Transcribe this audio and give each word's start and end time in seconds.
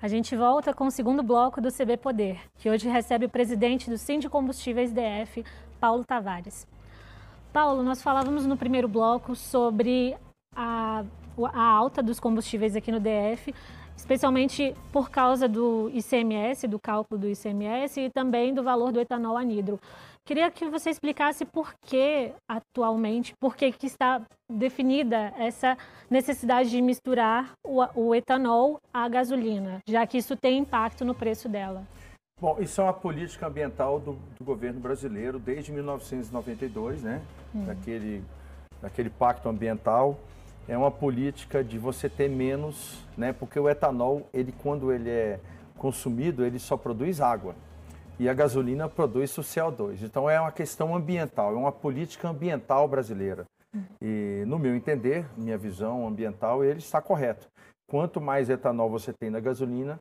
A 0.00 0.08
gente 0.08 0.36
volta 0.36 0.74
com 0.74 0.86
o 0.86 0.90
segundo 0.90 1.22
bloco 1.22 1.58
do 1.58 1.72
CB 1.72 1.96
Poder, 1.96 2.38
que 2.58 2.68
hoje 2.68 2.86
recebe 2.86 3.24
o 3.24 3.30
presidente 3.30 3.88
do 3.88 3.96
Sind 3.96 4.28
Combustíveis 4.28 4.92
DF, 4.92 5.42
Paulo 5.80 6.04
Tavares. 6.04 6.66
Paulo, 7.50 7.82
nós 7.82 8.02
falávamos 8.02 8.44
no 8.44 8.58
primeiro 8.58 8.88
bloco 8.88 9.34
sobre 9.34 10.14
a, 10.54 11.02
a 11.50 11.62
alta 11.62 12.02
dos 12.02 12.20
combustíveis 12.20 12.76
aqui 12.76 12.92
no 12.92 13.00
DF, 13.00 13.54
especialmente 13.96 14.74
por 14.92 15.10
causa 15.10 15.48
do 15.48 15.90
ICMS, 15.92 16.68
do 16.68 16.78
cálculo 16.78 17.20
do 17.20 17.28
ICMS 17.28 18.00
e 18.00 18.10
também 18.10 18.52
do 18.54 18.62
valor 18.62 18.92
do 18.92 19.00
etanol 19.00 19.36
anidro. 19.36 19.80
Queria 20.26 20.50
que 20.50 20.68
você 20.68 20.90
explicasse 20.90 21.44
por 21.44 21.72
que 21.82 22.32
atualmente, 22.50 23.32
por 23.40 23.54
que, 23.54 23.70
que 23.70 23.86
está 23.86 24.20
definida 24.50 25.32
essa 25.38 25.78
necessidade 26.10 26.68
de 26.68 26.82
misturar 26.82 27.52
o, 27.64 27.80
o, 27.94 28.12
etanol 28.12 28.78
à 28.92 29.08
gasolina, 29.08 29.78
já 29.88 30.04
que 30.04 30.18
isso 30.18 30.36
tem 30.36 30.58
impacto 30.58 31.04
no 31.04 31.14
preço 31.14 31.48
dela. 31.48 31.84
Bom, 32.40 32.56
isso 32.60 32.80
é 32.80 32.84
uma 32.84 32.92
política 32.92 33.46
ambiental 33.46 34.00
do, 34.00 34.18
do 34.36 34.44
governo 34.44 34.80
brasileiro 34.80 35.38
desde 35.38 35.70
1992, 35.72 37.04
né? 37.04 37.22
Hum. 37.54 37.64
Daquele, 37.64 38.24
daquele 38.82 39.08
pacto 39.08 39.48
ambiental. 39.48 40.18
É 40.68 40.76
uma 40.76 40.90
política 40.90 41.62
de 41.62 41.78
você 41.78 42.08
ter 42.08 42.28
menos, 42.28 43.04
né? 43.16 43.32
Porque 43.32 43.58
o 43.58 43.68
etanol, 43.68 44.28
ele 44.34 44.52
quando 44.52 44.92
ele 44.92 45.08
é 45.08 45.38
consumido, 45.78 46.44
ele 46.44 46.58
só 46.58 46.76
produz 46.76 47.20
água 47.20 47.54
e 48.18 48.28
a 48.28 48.34
gasolina 48.34 48.88
produz 48.88 49.36
o 49.38 49.42
CO2. 49.42 50.02
Então 50.02 50.28
é 50.28 50.40
uma 50.40 50.50
questão 50.50 50.94
ambiental, 50.94 51.52
é 51.52 51.56
uma 51.56 51.72
política 51.72 52.28
ambiental 52.28 52.88
brasileira. 52.88 53.44
E 54.00 54.42
no 54.46 54.58
meu 54.58 54.74
entender, 54.74 55.26
minha 55.36 55.58
visão 55.58 56.06
ambiental, 56.06 56.64
ele 56.64 56.78
está 56.78 57.00
correto. 57.00 57.46
Quanto 57.86 58.20
mais 58.20 58.48
etanol 58.48 58.88
você 58.88 59.12
tem 59.12 59.30
na 59.30 59.38
gasolina, 59.38 60.00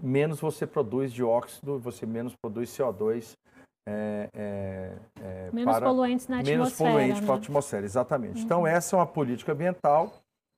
menos 0.00 0.40
você 0.40 0.66
produz 0.66 1.12
dióxido, 1.12 1.78
você 1.78 2.06
menos 2.06 2.34
produz 2.36 2.70
CO2. 2.70 3.34
É, 3.90 4.28
é, 4.34 4.92
é, 5.22 5.50
menos 5.52 5.74
para, 5.74 5.86
poluentes 5.86 6.28
na 6.28 6.40
atmosfera. 6.40 6.58
Menos 6.58 6.76
poluentes 6.76 7.20
né? 7.20 7.26
para 7.26 7.34
a 7.34 7.38
atmosfera, 7.38 7.86
exatamente. 7.86 8.42
Então, 8.42 8.60
uhum. 8.60 8.66
Então 8.66 8.76
essa 8.76 8.96
é 8.96 8.98
uma 8.98 9.06
política 9.06 9.52
ambiental 9.52 10.12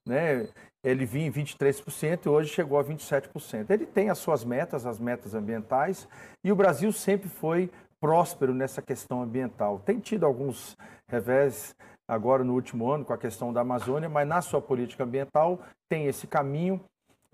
né? 0.07 0.49
Ele 0.83 1.05
vinha 1.05 1.27
em 1.27 1.33
23% 1.33 2.27
e 2.27 2.29
hoje 2.29 2.51
chegou 2.51 2.79
a 2.79 2.85
27%. 2.85 3.71
Ele 3.71 3.87
tem 3.87 4.09
as 4.09 4.19
suas 4.19 4.45
metas, 4.45 4.87
as 4.87 4.99
metas 4.99 5.35
ambientais, 5.35 6.09
e 6.45 6.51
o 6.51 6.57
Brasil 6.57 6.91
sempre 6.93 7.29
foi 7.29 7.71
próspero 8.01 8.55
nessa 8.55 8.81
questão 8.81 9.23
ambiental. 9.23 9.79
Tem 9.81 10.01
tido 10.01 10.25
alguns 10.25 10.77
revés 11.09 11.75
agora 12.09 12.43
no 12.43 12.55
último 12.55 12.91
ano 12.91 13.05
com 13.05 13.13
a 13.13 13.19
questão 13.19 13.53
da 13.53 13.61
Amazônia, 13.61 14.09
mas 14.09 14.27
na 14.27 14.41
sua 14.41 14.61
política 14.61 15.05
ambiental 15.05 15.61
tem 15.89 16.07
esse 16.07 16.27
caminho 16.27 16.81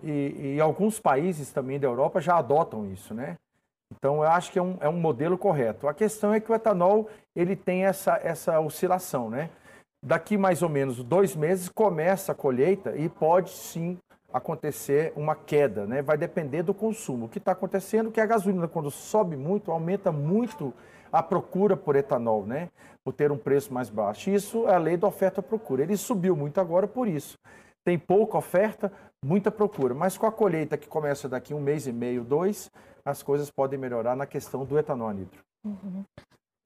e, 0.03 0.55
e 0.55 0.61
alguns 0.61 0.99
países 0.99 1.51
também 1.51 1.79
da 1.79 1.87
Europa 1.87 2.19
já 2.19 2.37
adotam 2.37 2.85
isso, 2.91 3.13
né? 3.13 3.37
Então, 3.95 4.17
eu 4.17 4.29
acho 4.29 4.51
que 4.51 4.59
é 4.59 4.61
um, 4.61 4.77
é 4.79 4.89
um 4.89 4.99
modelo 4.99 5.37
correto. 5.37 5.87
A 5.87 5.93
questão 5.93 6.33
é 6.33 6.39
que 6.39 6.51
o 6.51 6.55
etanol 6.55 7.09
ele 7.35 7.55
tem 7.55 7.85
essa, 7.85 8.19
essa 8.23 8.59
oscilação, 8.59 9.29
né? 9.29 9.49
daqui 10.03 10.37
mais 10.37 10.61
ou 10.61 10.69
menos 10.69 11.03
dois 11.03 11.35
meses 11.35 11.69
começa 11.69 12.31
a 12.31 12.35
colheita 12.35 12.95
e 12.95 13.09
pode 13.09 13.49
sim 13.49 13.97
acontecer 14.31 15.13
uma 15.15 15.35
queda, 15.35 15.85
né? 15.85 16.01
Vai 16.01 16.17
depender 16.17 16.63
do 16.63 16.73
consumo. 16.73 17.25
O 17.25 17.29
que 17.29 17.37
está 17.37 17.53
acontecendo 17.53 18.09
é 18.09 18.11
que 18.11 18.21
a 18.21 18.25
gasolina, 18.25 18.67
quando 18.67 18.91
sobe 18.91 19.35
muito, 19.35 19.71
aumenta 19.71 20.11
muito 20.11 20.73
a 21.11 21.23
procura 21.23 21.75
por 21.75 21.95
etanol, 21.95 22.45
né? 22.45 22.69
Por 23.03 23.13
ter 23.13 23.31
um 23.31 23.37
preço 23.37 23.73
mais 23.73 23.89
baixo. 23.89 24.29
Isso 24.29 24.67
é 24.67 24.75
a 24.75 24.77
lei 24.77 24.97
da 24.97 25.07
oferta 25.07 25.39
e 25.39 25.43
procura. 25.43 25.81
Ele 25.81 25.97
subiu 25.97 26.35
muito 26.35 26.59
agora 26.59 26.87
por 26.87 27.07
isso. 27.07 27.37
Tem 27.83 27.97
pouca 27.97 28.37
oferta, 28.37 28.91
muita 29.23 29.49
procura. 29.49 29.93
Mas 29.93 30.17
com 30.17 30.25
a 30.25 30.31
colheita 30.31 30.77
que 30.77 30.87
começa 30.87 31.29
daqui 31.29 31.53
um 31.53 31.61
mês 31.61 31.87
e 31.87 31.93
meio, 31.93 32.23
dois, 32.23 32.69
as 33.07 33.23
coisas 33.23 33.49
podem 33.49 33.79
melhorar 33.79 34.17
na 34.17 34.25
questão 34.25 34.65
do 34.65 34.77
etanol 34.77 35.07
anidro. 35.07 35.39
Uhum. 35.65 36.03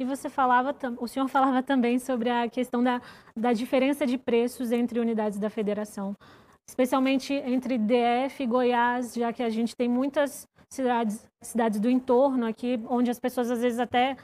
E 0.01 0.05
você 0.05 0.27
falava, 0.27 0.75
o 0.99 1.07
senhor 1.07 1.27
falava 1.27 1.61
também 1.61 1.99
sobre 1.99 2.31
a 2.31 2.49
questão 2.49 2.83
da, 2.83 2.99
da 3.37 3.53
diferença 3.53 4.07
de 4.07 4.17
preços 4.17 4.71
entre 4.71 4.99
unidades 4.99 5.37
da 5.37 5.51
federação, 5.51 6.15
especialmente 6.67 7.31
entre 7.33 7.77
DF 7.77 8.41
e 8.41 8.47
Goiás, 8.47 9.13
já 9.13 9.31
que 9.31 9.43
a 9.43 9.49
gente 9.49 9.75
tem 9.75 9.87
muitas 9.87 10.47
cidades, 10.73 11.27
cidades 11.43 11.79
do 11.79 11.87
entorno 11.87 12.47
aqui, 12.47 12.83
onde 12.89 13.11
as 13.11 13.19
pessoas 13.19 13.51
às 13.51 13.61
vezes 13.61 13.79
até 13.79 14.17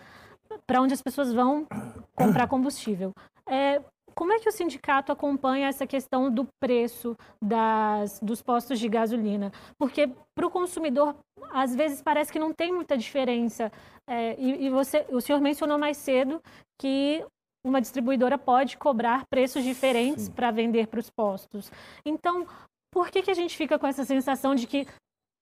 para 0.66 0.82
onde 0.82 0.96
as 0.96 1.02
pessoas 1.02 1.32
vão 1.32 1.68
comprar 2.16 2.48
combustível. 2.50 3.14
É, 3.48 3.80
como 4.18 4.34
é 4.34 4.40
que 4.40 4.50
o 4.50 4.52
sindicato 4.52 5.12
acompanha 5.12 5.68
essa 5.68 5.86
questão 5.86 6.32
do 6.32 6.48
preço 6.60 7.16
das, 7.40 8.20
dos 8.20 8.42
postos 8.42 8.80
de 8.80 8.90
gasolina? 8.90 9.52
Porque 9.78 10.10
para 10.34 10.48
o 10.48 10.50
consumidor, 10.50 11.16
às 11.52 11.76
vezes 11.76 12.02
parece 12.02 12.32
que 12.32 12.40
não 12.40 12.52
tem 12.52 12.74
muita 12.74 12.98
diferença. 12.98 13.72
É, 14.10 14.36
e, 14.40 14.66
e 14.66 14.70
você, 14.72 15.06
o 15.10 15.22
senhor 15.22 15.40
mencionou 15.40 15.78
mais 15.78 15.98
cedo 15.98 16.42
que 16.82 17.24
uma 17.64 17.80
distribuidora 17.80 18.40
pode 18.40 18.76
cobrar 18.76 19.24
preços 19.30 19.64
diferentes 19.64 20.28
para 20.28 20.50
vender 20.50 20.88
para 20.88 21.00
os 21.00 21.12
postos. 21.12 21.72
Então, 22.04 22.48
por 22.92 23.12
que, 23.12 23.22
que 23.22 23.30
a 23.30 23.36
gente 23.36 23.56
fica 23.56 23.78
com 23.78 23.86
essa 23.86 24.04
sensação 24.04 24.56
de 24.56 24.66
que 24.66 24.88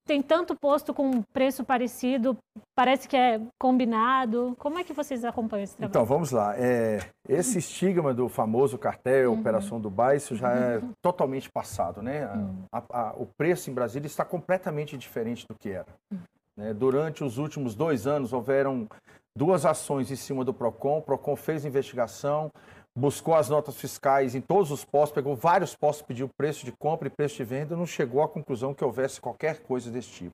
tem 0.06 0.22
tanto 0.22 0.56
posto 0.56 0.94
com 0.94 1.22
preço 1.34 1.64
parecido, 1.64 2.38
parece 2.76 3.08
que 3.08 3.18
é 3.18 3.42
combinado. 3.60 4.56
Como 4.60 4.78
é 4.78 4.84
que 4.84 4.94
vocês 4.94 5.26
acompanham 5.26 5.64
esse 5.64 5.76
trabalho? 5.76 5.92
Então, 5.92 6.06
vamos 6.06 6.32
lá. 6.32 6.56
É, 6.58 7.00
esse 7.28 7.58
estigma 7.58 8.14
do 8.14 8.30
famoso 8.30 8.78
cartel, 8.78 9.32
uhum. 9.32 9.40
Operação 9.40 9.80
Dubai, 9.82 10.18
isso 10.18 10.36
já 10.36 10.52
é 10.52 10.78
uhum. 10.78 10.92
totalmente 11.02 11.50
passado, 11.50 12.02
né? 12.02 12.28
Uhum. 12.28 12.64
A, 12.72 12.84
a, 12.90 13.14
o 13.18 13.28
preço 13.38 13.70
em 13.70 13.74
Brasília 13.74 14.06
está 14.06 14.24
completamente 14.24 14.96
diferente 14.96 15.46
do 15.48 15.56
que 15.56 15.70
era. 15.70 15.88
Uhum. 16.12 16.20
Né? 16.58 16.74
Durante 16.74 17.24
os 17.24 17.38
últimos 17.38 17.76
dois 17.76 18.06
anos, 18.06 18.32
houveram 18.32 18.88
duas 19.36 19.66
ações 19.66 20.12
em 20.12 20.16
cima 20.16 20.46
do 20.46 20.54
PROCON. 20.54 21.00
O 21.00 21.02
PROCON 21.02 21.36
fez 21.36 21.66
investigação, 21.66 22.52
buscou 22.98 23.36
as 23.36 23.50
notas 23.50 23.76
fiscais 23.76 24.36
em 24.36 24.42
todos 24.42 24.72
os 24.72 24.86
postos, 24.86 25.16
pegou 25.16 25.36
vários 25.36 25.76
postos, 25.76 26.06
pediu 26.06 26.30
preço 26.38 26.66
de 26.66 26.72
compra 26.72 27.08
e 27.08 27.12
preço 27.12 27.36
de 27.36 27.44
venda, 27.44 27.76
não 27.76 27.86
chegou 27.86 28.24
à 28.24 28.30
conclusão 28.30 28.74
que 28.74 28.84
houvesse 28.84 29.20
qualquer 29.20 29.62
coisa 29.62 29.92
desse 29.92 30.10
tipo. 30.10 30.34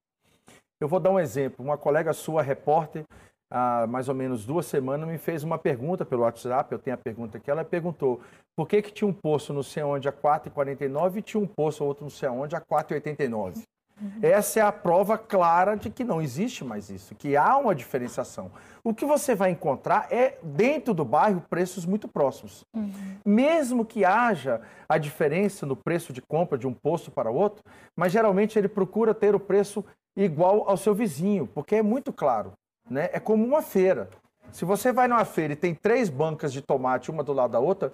Eu 0.80 0.88
vou 0.88 1.00
dar 1.00 1.12
um 1.12 1.20
exemplo. 1.20 1.64
Uma 1.64 1.78
colega 1.78 2.14
sua, 2.14 2.42
repórter, 2.42 3.06
há 3.50 3.86
mais 3.88 4.08
ou 4.08 4.16
menos 4.16 4.46
duas 4.46 4.66
semanas, 4.66 5.08
me 5.08 5.18
fez 5.18 5.44
uma 5.44 5.58
pergunta 5.58 6.06
pelo 6.06 6.22
WhatsApp, 6.22 6.72
eu 6.72 6.80
tenho 6.80 6.96
a 6.96 6.98
pergunta 6.98 7.38
aqui, 7.38 7.52
ela 7.52 7.66
perguntou 7.66 8.22
por 8.56 8.68
que, 8.68 8.82
que 8.82 8.92
tinha 8.92 9.08
um 9.08 9.14
posto 9.14 9.54
no 9.54 9.64
sei 9.64 9.84
onde 9.84 10.08
a 10.08 10.14
4,49 10.14 11.18
e 11.18 11.22
tinha 11.22 11.42
um 11.42 11.48
posto 11.48 11.84
outro 11.84 12.04
no 12.04 12.12
sei 12.12 12.30
onde 12.30 12.56
a 12.56 12.62
4,89. 12.62 13.64
Uhum. 14.02 14.20
Essa 14.22 14.60
é 14.60 14.64
a 14.64 14.72
prova 14.72 15.18
clara 15.18 15.76
de 15.76 15.90
que 15.90 16.04
não 16.04 16.22
existe 16.22 16.64
mais 16.64 16.90
isso, 16.90 17.14
que 17.14 17.38
há 17.38 17.56
uma 17.58 17.76
diferenciação. 17.76 18.52
O 18.84 18.94
que 18.94 19.06
você 19.06 19.36
vai 19.36 19.52
encontrar 19.52 20.08
é, 20.12 20.40
dentro 20.42 20.94
do 20.94 21.06
bairro, 21.06 21.44
preços 21.50 21.86
muito 21.86 22.08
próximos. 22.08 22.66
Uhum. 22.76 22.92
Mesmo 23.26 23.86
que 23.86 24.04
haja 24.04 24.62
a 24.90 24.98
diferença 24.98 25.66
no 25.66 25.76
preço 25.76 26.12
de 26.12 26.22
compra 26.22 26.58
de 26.58 26.66
um 26.66 26.74
posto 26.74 27.12
para 27.12 27.30
outro, 27.30 27.64
mas 27.96 28.12
geralmente 28.12 28.58
ele 28.58 28.68
procura 28.68 29.14
ter 29.14 29.36
o 29.36 29.40
preço 29.40 29.86
igual 30.18 30.68
ao 30.68 30.78
seu 30.78 30.96
vizinho, 30.96 31.48
porque 31.48 31.76
é 31.76 31.84
muito 31.84 32.12
claro. 32.12 32.54
Né? 32.90 33.10
É 33.14 33.20
como 33.20 33.46
uma 33.46 33.62
feira. 33.62 34.10
Se 34.52 34.66
você 34.66 34.92
vai 34.92 35.08
numa 35.08 35.24
feira 35.24 35.54
e 35.54 35.56
tem 35.56 35.74
três 35.74 36.10
bancas 36.10 36.52
de 36.52 36.62
tomate, 36.62 37.12
uma 37.12 37.24
do 37.24 37.32
lado 37.32 37.52
da 37.52 37.60
outra, 37.60 37.92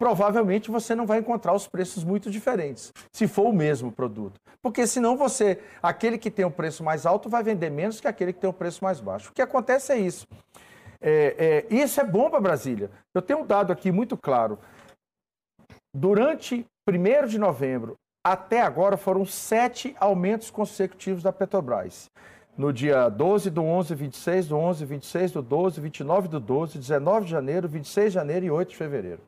provavelmente 0.00 0.70
você 0.70 0.94
não 0.94 1.04
vai 1.04 1.18
encontrar 1.18 1.52
os 1.52 1.68
preços 1.68 2.02
muito 2.02 2.30
diferentes, 2.30 2.90
se 3.12 3.28
for 3.28 3.48
o 3.48 3.52
mesmo 3.52 3.92
produto. 3.92 4.40
Porque 4.62 4.86
senão 4.86 5.14
você, 5.14 5.60
aquele 5.82 6.16
que 6.16 6.30
tem 6.30 6.46
o 6.46 6.50
preço 6.50 6.82
mais 6.82 7.04
alto, 7.04 7.28
vai 7.28 7.42
vender 7.42 7.68
menos 7.68 8.00
que 8.00 8.08
aquele 8.08 8.32
que 8.32 8.40
tem 8.40 8.48
o 8.48 8.52
preço 8.52 8.82
mais 8.82 8.98
baixo. 8.98 9.28
O 9.28 9.34
que 9.34 9.42
acontece 9.42 9.92
é 9.92 9.98
isso. 9.98 10.26
É, 11.02 11.66
é, 11.70 11.74
isso 11.74 12.00
é 12.00 12.04
bom 12.04 12.30
para 12.30 12.40
Brasília. 12.40 12.90
Eu 13.14 13.20
tenho 13.20 13.40
um 13.40 13.46
dado 13.46 13.74
aqui 13.74 13.92
muito 13.92 14.16
claro. 14.16 14.58
Durante 15.94 16.64
1 16.88 17.26
de 17.26 17.38
novembro 17.38 17.94
até 18.24 18.62
agora 18.62 18.96
foram 18.96 19.26
sete 19.26 19.94
aumentos 20.00 20.50
consecutivos 20.50 21.22
da 21.22 21.32
Petrobras. 21.32 22.10
No 22.56 22.72
dia 22.72 23.10
12 23.10 23.50
do 23.50 23.62
11, 23.62 23.94
26 23.94 24.48
do 24.48 24.56
11, 24.56 24.84
26 24.86 25.32
do 25.32 25.42
12, 25.42 25.80
29 25.80 26.28
do 26.28 26.40
12, 26.40 26.78
19 26.78 27.26
de 27.26 27.30
janeiro, 27.30 27.68
26 27.68 28.12
de 28.12 28.14
janeiro 28.14 28.46
e 28.46 28.50
8 28.50 28.70
de 28.70 28.76
fevereiro. 28.76 29.20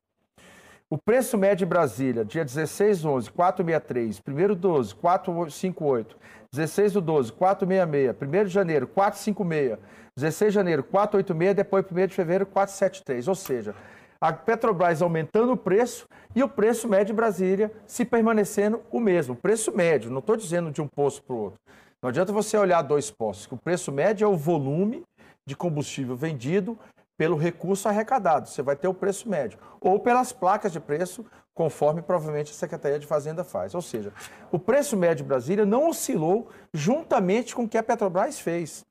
O 0.92 0.98
preço 0.98 1.38
médio 1.38 1.64
em 1.64 1.68
Brasília, 1.68 2.22
dia 2.22 2.44
16 2.44 3.06
11, 3.06 3.30
463, 3.30 4.20
1 4.28 4.54
12, 4.54 4.94
458, 4.94 6.18
16 6.52 6.92
do 6.92 7.00
12, 7.00 7.32
466, 7.32 8.14
1 8.20 8.44
de 8.44 8.50
janeiro, 8.52 8.86
456, 8.86 9.78
16 10.14 10.52
de 10.52 10.54
janeiro, 10.54 10.84
486, 10.84 11.56
depois 11.56 11.86
1 11.90 12.06
de 12.08 12.14
fevereiro, 12.14 12.44
473. 12.44 13.26
Ou 13.26 13.34
seja, 13.34 13.74
a 14.20 14.34
Petrobras 14.34 15.00
aumentando 15.00 15.52
o 15.52 15.56
preço 15.56 16.06
e 16.36 16.42
o 16.42 16.48
preço 16.48 16.86
médio 16.86 17.14
em 17.14 17.16
Brasília 17.16 17.72
se 17.86 18.04
permanecendo 18.04 18.82
o 18.90 19.00
mesmo. 19.00 19.34
Preço 19.34 19.74
médio, 19.74 20.10
não 20.10 20.18
estou 20.18 20.36
dizendo 20.36 20.70
de 20.70 20.82
um 20.82 20.86
posto 20.86 21.22
para 21.22 21.34
o 21.34 21.38
outro. 21.38 21.58
Não 22.02 22.10
adianta 22.10 22.34
você 22.34 22.58
olhar 22.58 22.82
dois 22.82 23.10
postos, 23.10 23.50
o 23.50 23.56
preço 23.56 23.90
médio 23.90 24.26
é 24.26 24.28
o 24.28 24.36
volume 24.36 25.02
de 25.46 25.56
combustível 25.56 26.14
vendido 26.14 26.78
pelo 27.22 27.36
recurso 27.36 27.88
arrecadado, 27.88 28.48
você 28.48 28.62
vai 28.62 28.74
ter 28.74 28.88
o 28.88 28.94
preço 28.94 29.28
médio. 29.28 29.56
Ou 29.80 30.00
pelas 30.00 30.32
placas 30.32 30.72
de 30.72 30.80
preço, 30.80 31.24
conforme 31.54 32.02
provavelmente 32.02 32.50
a 32.50 32.54
Secretaria 32.54 32.98
de 32.98 33.06
Fazenda 33.06 33.44
faz. 33.44 33.76
Ou 33.76 33.80
seja, 33.80 34.12
o 34.50 34.58
preço 34.58 34.96
médio 34.96 35.18
de 35.18 35.28
Brasília 35.28 35.64
não 35.64 35.88
oscilou 35.88 36.48
juntamente 36.74 37.54
com 37.54 37.62
o 37.62 37.68
que 37.68 37.78
a 37.78 37.82
Petrobras 37.84 38.40
fez. 38.40 38.84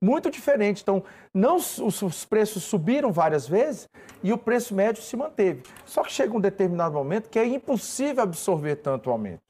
Muito 0.00 0.30
diferente. 0.30 0.82
Então, 0.82 1.02
não 1.34 1.56
os 1.56 2.24
preços 2.24 2.62
subiram 2.62 3.10
várias 3.10 3.48
vezes 3.48 3.88
e 4.22 4.32
o 4.32 4.38
preço 4.38 4.72
médio 4.72 5.02
se 5.02 5.16
manteve. 5.16 5.64
Só 5.84 6.04
que 6.04 6.12
chega 6.12 6.32
um 6.32 6.40
determinado 6.40 6.94
momento 6.94 7.28
que 7.28 7.40
é 7.40 7.44
impossível 7.44 8.22
absorver 8.22 8.76
tanto 8.76 9.10
aumento. 9.10 9.42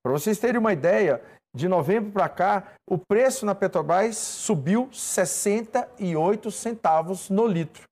Para 0.00 0.12
vocês 0.12 0.38
terem 0.38 0.60
uma 0.60 0.72
ideia, 0.72 1.20
de 1.58 1.68
novembro 1.68 2.12
para 2.12 2.28
cá, 2.28 2.72
o 2.88 2.96
preço 2.96 3.44
na 3.44 3.52
Petrobras 3.52 4.16
subiu 4.16 4.88
68 4.92 6.52
centavos 6.52 7.28
no 7.28 7.46
litro. 7.46 7.82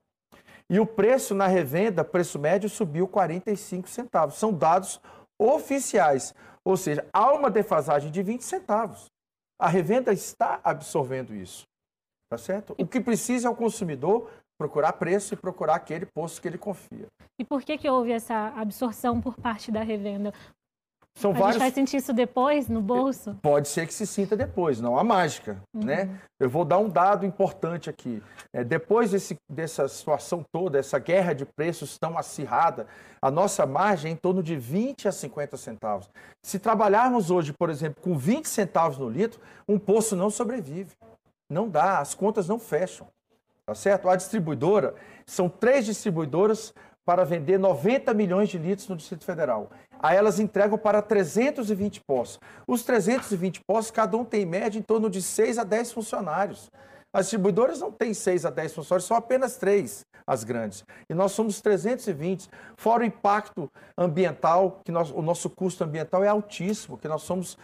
E 0.70 0.78
o 0.78 0.86
preço 0.86 1.34
na 1.34 1.48
revenda, 1.48 2.04
preço 2.04 2.38
médio, 2.38 2.68
subiu 2.68 3.08
45 3.08 3.88
centavos. 3.88 4.36
São 4.36 4.52
dados 4.52 5.00
oficiais. 5.36 6.32
Ou 6.64 6.76
seja, 6.76 7.04
há 7.12 7.32
uma 7.32 7.50
defasagem 7.50 8.10
de 8.10 8.22
20 8.22 8.42
centavos. 8.42 9.06
A 9.60 9.68
revenda 9.68 10.12
está 10.12 10.60
absorvendo 10.62 11.34
isso. 11.34 11.64
Tá 12.30 12.38
certo? 12.38 12.74
O 12.78 12.86
que 12.86 13.00
precisa 13.00 13.48
é 13.48 13.50
o 13.50 13.56
consumidor 13.56 14.30
procurar 14.58 14.92
preço 14.94 15.34
e 15.34 15.36
procurar 15.36 15.74
aquele 15.74 16.06
posto 16.06 16.40
que 16.40 16.48
ele 16.48 16.58
confia. 16.58 17.06
E 17.38 17.44
por 17.44 17.62
que, 17.62 17.76
que 17.76 17.88
houve 17.88 18.12
essa 18.12 18.48
absorção 18.56 19.20
por 19.20 19.36
parte 19.36 19.70
da 19.70 19.82
revenda? 19.82 20.32
São 21.16 21.30
a 21.30 21.34
vários... 21.34 21.54
gente 21.54 21.60
vai 21.60 21.70
sentir 21.70 21.96
isso 21.96 22.12
depois 22.12 22.68
no 22.68 22.82
bolso? 22.82 23.34
Pode 23.40 23.68
ser 23.68 23.86
que 23.86 23.94
se 23.94 24.06
sinta 24.06 24.36
depois, 24.36 24.82
não 24.82 24.98
há 24.98 25.02
mágica, 25.02 25.62
uhum. 25.74 25.82
né? 25.82 26.20
Eu 26.38 26.50
vou 26.50 26.62
dar 26.62 26.76
um 26.76 26.90
dado 26.90 27.24
importante 27.24 27.88
aqui. 27.88 28.22
É, 28.52 28.62
depois 28.62 29.12
desse, 29.12 29.34
dessa 29.48 29.88
situação 29.88 30.44
toda, 30.52 30.78
essa 30.78 30.98
guerra 30.98 31.32
de 31.32 31.46
preços 31.46 31.96
tão 31.96 32.18
acirrada, 32.18 32.86
a 33.20 33.30
nossa 33.30 33.64
margem 33.64 34.10
é 34.10 34.12
em 34.12 34.16
torno 34.16 34.42
de 34.42 34.56
20 34.56 35.08
a 35.08 35.12
50 35.12 35.56
centavos. 35.56 36.10
Se 36.44 36.58
trabalharmos 36.58 37.30
hoje, 37.30 37.50
por 37.50 37.70
exemplo, 37.70 38.02
com 38.02 38.18
20 38.18 38.46
centavos 38.46 38.98
no 38.98 39.08
litro, 39.08 39.40
um 39.66 39.78
poço 39.78 40.14
não 40.14 40.28
sobrevive. 40.28 40.92
Não 41.48 41.66
dá, 41.66 41.98
as 41.98 42.14
contas 42.14 42.46
não 42.46 42.58
fecham. 42.58 43.06
Tá 43.64 43.74
certo? 43.74 44.08
A 44.08 44.14
distribuidora, 44.14 44.94
são 45.24 45.48
três 45.48 45.86
distribuidoras 45.86 46.72
para 47.06 47.24
vender 47.24 47.56
90 47.56 48.12
milhões 48.12 48.48
de 48.48 48.58
litros 48.58 48.88
no 48.88 48.96
Distrito 48.96 49.24
Federal. 49.24 49.70
Aí 50.00 50.16
elas 50.16 50.40
entregam 50.40 50.76
para 50.76 51.00
320 51.00 52.00
postos. 52.00 52.40
Os 52.66 52.82
320 52.82 53.60
postos, 53.64 53.92
cada 53.92 54.16
um 54.16 54.24
tem 54.24 54.42
em 54.42 54.46
média 54.46 54.78
em 54.78 54.82
torno 54.82 55.08
de 55.08 55.22
6 55.22 55.58
a 55.58 55.64
10 55.64 55.92
funcionários. 55.92 56.68
As 57.12 57.26
distribuidoras 57.26 57.80
não 57.80 57.92
têm 57.92 58.12
6 58.12 58.44
a 58.44 58.50
10 58.50 58.74
funcionários, 58.74 59.06
são 59.06 59.16
apenas 59.16 59.56
3 59.56 60.04
as 60.26 60.42
grandes. 60.42 60.84
E 61.08 61.14
nós 61.14 61.30
somos 61.30 61.60
320, 61.60 62.50
fora 62.76 63.04
o 63.04 63.06
impacto 63.06 63.70
ambiental, 63.96 64.80
que 64.84 64.90
nós, 64.90 65.10
o 65.10 65.22
nosso 65.22 65.48
custo 65.48 65.84
ambiental 65.84 66.24
é 66.24 66.28
altíssimo, 66.28 66.98
que 66.98 67.06
nós 67.06 67.22
somos 67.22 67.56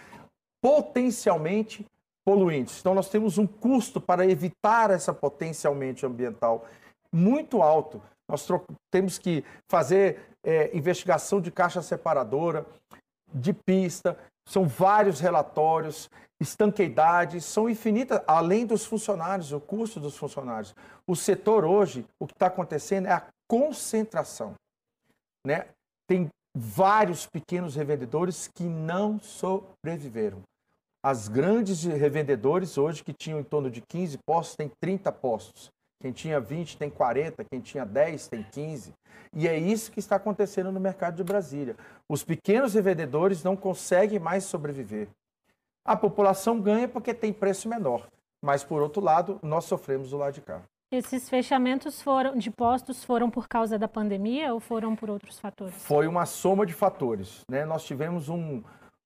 potencialmente 0.62 1.84
poluentes. 2.24 2.78
Então 2.78 2.94
nós 2.94 3.08
temos 3.08 3.36
um 3.36 3.46
custo 3.46 4.00
para 4.00 4.24
evitar 4.24 4.90
essa 4.90 5.12
potencialmente 5.12 6.06
ambiental 6.06 6.64
muito 7.12 7.60
alto. 7.60 8.00
Nós 8.32 8.48
temos 8.90 9.18
que 9.18 9.44
fazer 9.70 10.20
é, 10.42 10.74
investigação 10.74 11.38
de 11.38 11.50
caixa 11.50 11.82
separadora, 11.82 12.64
de 13.30 13.52
pista, 13.52 14.18
são 14.48 14.66
vários 14.66 15.20
relatórios, 15.20 16.08
estanqueidades, 16.40 17.44
são 17.44 17.68
infinitas, 17.68 18.22
além 18.26 18.64
dos 18.64 18.86
funcionários, 18.86 19.52
o 19.52 19.60
custo 19.60 20.00
dos 20.00 20.16
funcionários. 20.16 20.74
O 21.06 21.14
setor 21.14 21.62
hoje, 21.64 22.06
o 22.18 22.26
que 22.26 22.32
está 22.32 22.46
acontecendo 22.46 23.06
é 23.06 23.12
a 23.12 23.26
concentração. 23.46 24.54
Né? 25.46 25.66
Tem 26.08 26.28
vários 26.56 27.26
pequenos 27.26 27.76
revendedores 27.76 28.48
que 28.48 28.64
não 28.64 29.20
sobreviveram. 29.20 30.40
As 31.04 31.28
grandes 31.28 31.84
revendedores 31.84 32.78
hoje, 32.78 33.04
que 33.04 33.12
tinham 33.12 33.40
em 33.40 33.44
torno 33.44 33.70
de 33.70 33.82
15 33.82 34.18
postos, 34.24 34.56
têm 34.56 34.70
30 34.80 35.12
postos. 35.12 35.70
Quem 36.02 36.10
tinha 36.10 36.40
20 36.40 36.78
tem 36.78 36.90
40, 36.90 37.44
quem 37.44 37.60
tinha 37.60 37.86
10 37.86 38.26
tem 38.26 38.42
15. 38.42 38.92
E 39.32 39.46
é 39.46 39.56
isso 39.56 39.92
que 39.92 40.00
está 40.00 40.16
acontecendo 40.16 40.72
no 40.72 40.80
mercado 40.80 41.14
de 41.14 41.22
Brasília. 41.22 41.76
Os 42.08 42.24
pequenos 42.24 42.74
revendedores 42.74 43.44
não 43.44 43.54
conseguem 43.54 44.18
mais 44.18 44.42
sobreviver. 44.42 45.06
A 45.84 45.96
população 45.96 46.60
ganha 46.60 46.88
porque 46.88 47.14
tem 47.14 47.32
preço 47.32 47.68
menor. 47.68 48.08
Mas, 48.44 48.64
por 48.64 48.82
outro 48.82 49.00
lado, 49.00 49.38
nós 49.44 49.64
sofremos 49.64 50.10
do 50.10 50.16
lado 50.16 50.34
de 50.34 50.40
cá. 50.40 50.60
Esses 50.90 51.28
fechamentos 51.28 52.02
foram, 52.02 52.36
de 52.36 52.50
postos 52.50 53.04
foram 53.04 53.30
por 53.30 53.46
causa 53.46 53.78
da 53.78 53.86
pandemia 53.86 54.52
ou 54.52 54.58
foram 54.58 54.96
por 54.96 55.08
outros 55.08 55.38
fatores? 55.38 55.76
Foi 55.84 56.08
uma 56.08 56.26
soma 56.26 56.66
de 56.66 56.72
fatores. 56.72 57.42
Né? 57.48 57.64
Nós 57.64 57.84
tivemos 57.84 58.28
um, 58.28 58.60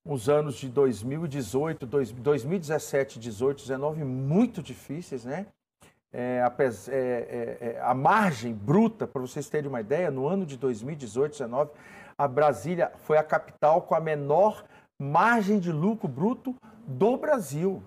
uns 0.04 0.30
anos 0.30 0.56
de 0.56 0.70
2018, 0.70 1.84
2017, 1.86 3.18
18, 3.18 3.58
19 3.58 4.02
muito 4.02 4.62
difíceis, 4.62 5.26
né? 5.26 5.46
É, 6.18 6.40
a, 6.40 6.50
é, 6.88 6.96
é, 6.96 7.58
é, 7.60 7.80
a 7.82 7.92
margem 7.92 8.54
bruta, 8.54 9.06
para 9.06 9.20
vocês 9.20 9.50
terem 9.50 9.68
uma 9.68 9.82
ideia, 9.82 10.10
no 10.10 10.26
ano 10.26 10.46
de 10.46 10.56
2018, 10.56 11.36
2019, 11.36 11.70
a 12.16 12.26
Brasília 12.26 12.90
foi 13.04 13.18
a 13.18 13.22
capital 13.22 13.82
com 13.82 13.94
a 13.94 14.00
menor 14.00 14.64
margem 14.98 15.60
de 15.60 15.70
lucro 15.70 16.08
bruto 16.08 16.56
do 16.86 17.18
Brasil. 17.18 17.82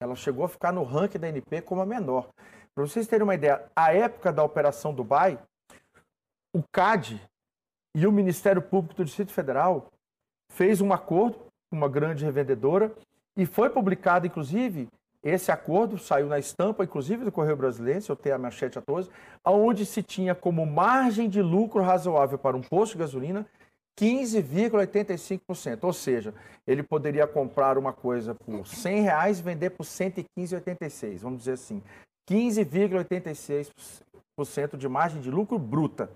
Ela 0.00 0.16
chegou 0.16 0.46
a 0.46 0.48
ficar 0.48 0.72
no 0.72 0.82
ranking 0.82 1.18
da 1.18 1.28
NP 1.28 1.60
como 1.60 1.82
a 1.82 1.86
menor. 1.86 2.30
Para 2.74 2.86
vocês 2.86 3.06
terem 3.06 3.22
uma 3.22 3.34
ideia, 3.34 3.62
a 3.76 3.92
época 3.92 4.32
da 4.32 4.42
Operação 4.42 4.94
Dubai, 4.94 5.38
o 6.56 6.62
CAD 6.72 7.20
e 7.94 8.06
o 8.06 8.12
Ministério 8.12 8.62
Público 8.62 8.94
do 8.94 9.04
Distrito 9.04 9.32
Federal 9.32 9.88
fez 10.50 10.80
um 10.80 10.90
acordo 10.90 11.36
com 11.70 11.76
uma 11.76 11.88
grande 11.88 12.24
revendedora 12.24 12.94
e 13.36 13.44
foi 13.44 13.68
publicado, 13.68 14.26
inclusive, 14.26 14.88
esse 15.24 15.50
acordo 15.50 15.98
saiu 15.98 16.26
na 16.26 16.38
estampa, 16.38 16.84
inclusive 16.84 17.24
do 17.24 17.32
Correio 17.32 17.56
Brasileiro, 17.56 18.04
eu 18.06 18.14
tenho 18.14 18.34
a 18.34 18.38
manchete 18.38 18.78
a 18.78 18.82
todos, 18.82 19.10
onde 19.42 19.86
se 19.86 20.02
tinha 20.02 20.34
como 20.34 20.66
margem 20.66 21.30
de 21.30 21.40
lucro 21.40 21.82
razoável 21.82 22.38
para 22.38 22.54
um 22.54 22.60
posto 22.60 22.92
de 22.92 22.98
gasolina 22.98 23.46
15,85%. 23.98 25.84
Ou 25.84 25.94
seja, 25.94 26.34
ele 26.66 26.82
poderia 26.82 27.26
comprar 27.26 27.78
uma 27.78 27.94
coisa 27.94 28.34
por 28.34 28.66
100 28.66 29.00
reais 29.00 29.38
e 29.38 29.42
vender 29.42 29.70
por 29.70 29.86
115,86, 29.86 31.20
vamos 31.20 31.38
dizer 31.38 31.52
assim. 31.52 31.82
15,86% 32.30 34.76
de 34.76 34.88
margem 34.88 35.22
de 35.22 35.30
lucro 35.30 35.58
bruta. 35.58 36.10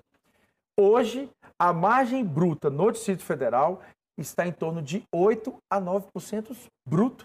Hoje, 0.78 1.30
a 1.58 1.72
margem 1.72 2.22
bruta 2.22 2.68
no 2.68 2.92
Distrito 2.92 3.24
Federal 3.24 3.80
está 4.18 4.46
em 4.46 4.52
torno 4.52 4.82
de 4.82 5.02
8 5.14 5.56
a 5.72 5.80
9% 5.80 6.54
bruto 6.86 7.24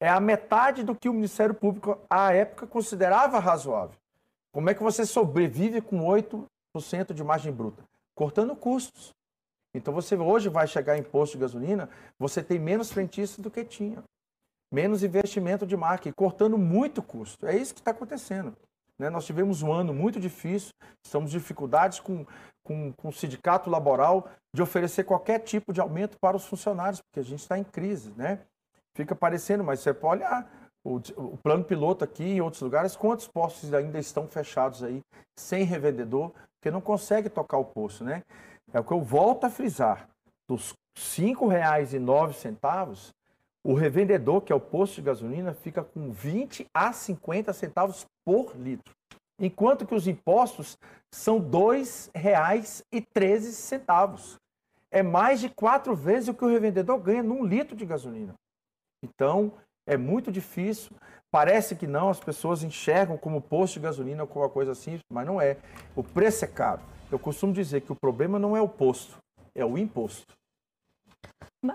é 0.00 0.08
a 0.08 0.20
metade 0.20 0.82
do 0.82 0.94
que 0.94 1.08
o 1.08 1.12
Ministério 1.12 1.54
Público, 1.54 1.98
à 2.08 2.32
época, 2.32 2.66
considerava 2.66 3.38
razoável. 3.38 3.96
Como 4.52 4.70
é 4.70 4.74
que 4.74 4.82
você 4.82 5.04
sobrevive 5.04 5.80
com 5.80 6.00
8% 6.00 7.12
de 7.12 7.24
margem 7.24 7.52
bruta? 7.52 7.82
Cortando 8.14 8.54
custos. 8.54 9.12
Então, 9.74 9.92
você 9.92 10.16
hoje 10.16 10.48
vai 10.48 10.66
chegar 10.66 10.96
em 10.96 11.02
posto 11.02 11.34
de 11.34 11.40
gasolina, 11.40 11.88
você 12.18 12.42
tem 12.42 12.58
menos 12.58 12.90
frentistas 12.90 13.42
do 13.42 13.50
que 13.50 13.64
tinha. 13.64 14.02
Menos 14.72 15.02
investimento 15.02 15.66
de 15.66 15.76
marca, 15.76 16.12
cortando 16.12 16.58
muito 16.58 17.02
custo. 17.02 17.46
É 17.46 17.56
isso 17.56 17.74
que 17.74 17.80
está 17.80 17.90
acontecendo. 17.90 18.56
Né? 18.98 19.08
Nós 19.08 19.24
tivemos 19.24 19.62
um 19.62 19.72
ano 19.72 19.94
muito 19.94 20.18
difícil, 20.18 20.72
estamos 21.04 21.30
dificuldades 21.30 22.00
com, 22.00 22.26
com, 22.64 22.92
com 22.92 23.08
o 23.08 23.12
sindicato 23.12 23.70
laboral 23.70 24.28
de 24.52 24.60
oferecer 24.60 25.04
qualquer 25.04 25.40
tipo 25.40 25.72
de 25.72 25.80
aumento 25.80 26.18
para 26.18 26.36
os 26.36 26.44
funcionários, 26.44 27.00
porque 27.00 27.20
a 27.20 27.24
gente 27.24 27.40
está 27.40 27.58
em 27.58 27.64
crise. 27.64 28.12
Né? 28.16 28.40
Fica 28.98 29.14
parecendo, 29.14 29.62
mas 29.62 29.78
você 29.78 29.94
pode 29.94 30.24
olhar 30.24 30.50
o, 30.84 30.96
o, 31.16 31.36
plano 31.36 31.62
piloto 31.62 32.04
aqui 32.04 32.24
em 32.24 32.40
outros 32.40 32.62
lugares, 32.62 32.96
quantos 32.96 33.28
postos 33.28 33.72
ainda 33.72 33.96
estão 33.96 34.26
fechados 34.26 34.82
aí, 34.82 35.00
sem 35.38 35.62
revendedor, 35.62 36.32
que 36.60 36.68
não 36.68 36.80
consegue 36.80 37.28
tocar 37.28 37.58
o 37.58 37.64
posto, 37.64 38.02
né? 38.02 38.24
É 38.72 38.80
o 38.80 38.84
que 38.84 38.92
eu 38.92 39.00
volto 39.00 39.44
a 39.44 39.50
frisar. 39.50 40.08
Dos 40.48 40.74
R$ 40.96 41.32
5,09, 41.32 43.12
o 43.64 43.72
revendedor, 43.72 44.40
que 44.40 44.52
é 44.52 44.56
o 44.56 44.60
posto 44.60 44.96
de 44.96 45.02
gasolina, 45.02 45.54
fica 45.54 45.84
com 45.84 46.10
20 46.10 46.66
a 46.74 46.92
50 46.92 47.52
centavos 47.52 48.04
por 48.24 48.56
litro. 48.56 48.92
Enquanto 49.38 49.86
que 49.86 49.94
os 49.94 50.08
impostos 50.08 50.76
são 51.12 51.38
R$ 51.38 51.44
2,13. 51.44 54.38
É 54.90 55.04
mais 55.04 55.38
de 55.38 55.50
quatro 55.50 55.94
vezes 55.94 56.28
o 56.28 56.34
que 56.34 56.44
o 56.44 56.48
revendedor 56.48 56.98
ganha 56.98 57.22
num 57.22 57.44
litro 57.44 57.76
de 57.76 57.86
gasolina. 57.86 58.34
Então, 59.02 59.52
é 59.86 59.96
muito 59.96 60.30
difícil. 60.30 60.90
Parece 61.30 61.76
que 61.76 61.86
não, 61.86 62.08
as 62.08 62.20
pessoas 62.20 62.62
enxergam 62.62 63.16
como 63.16 63.40
posto 63.40 63.74
de 63.74 63.80
gasolina 63.80 64.22
ou 64.22 64.28
alguma 64.28 64.48
coisa 64.48 64.72
assim, 64.72 64.98
mas 65.12 65.26
não 65.26 65.40
é. 65.40 65.56
O 65.94 66.02
preço 66.02 66.44
é 66.44 66.48
caro. 66.48 66.80
Eu 67.10 67.18
costumo 67.18 67.52
dizer 67.52 67.82
que 67.82 67.92
o 67.92 67.96
problema 67.96 68.38
não 68.38 68.56
é 68.56 68.60
o 68.60 68.68
posto, 68.68 69.18
é 69.54 69.64
o 69.64 69.76
imposto. 69.76 70.34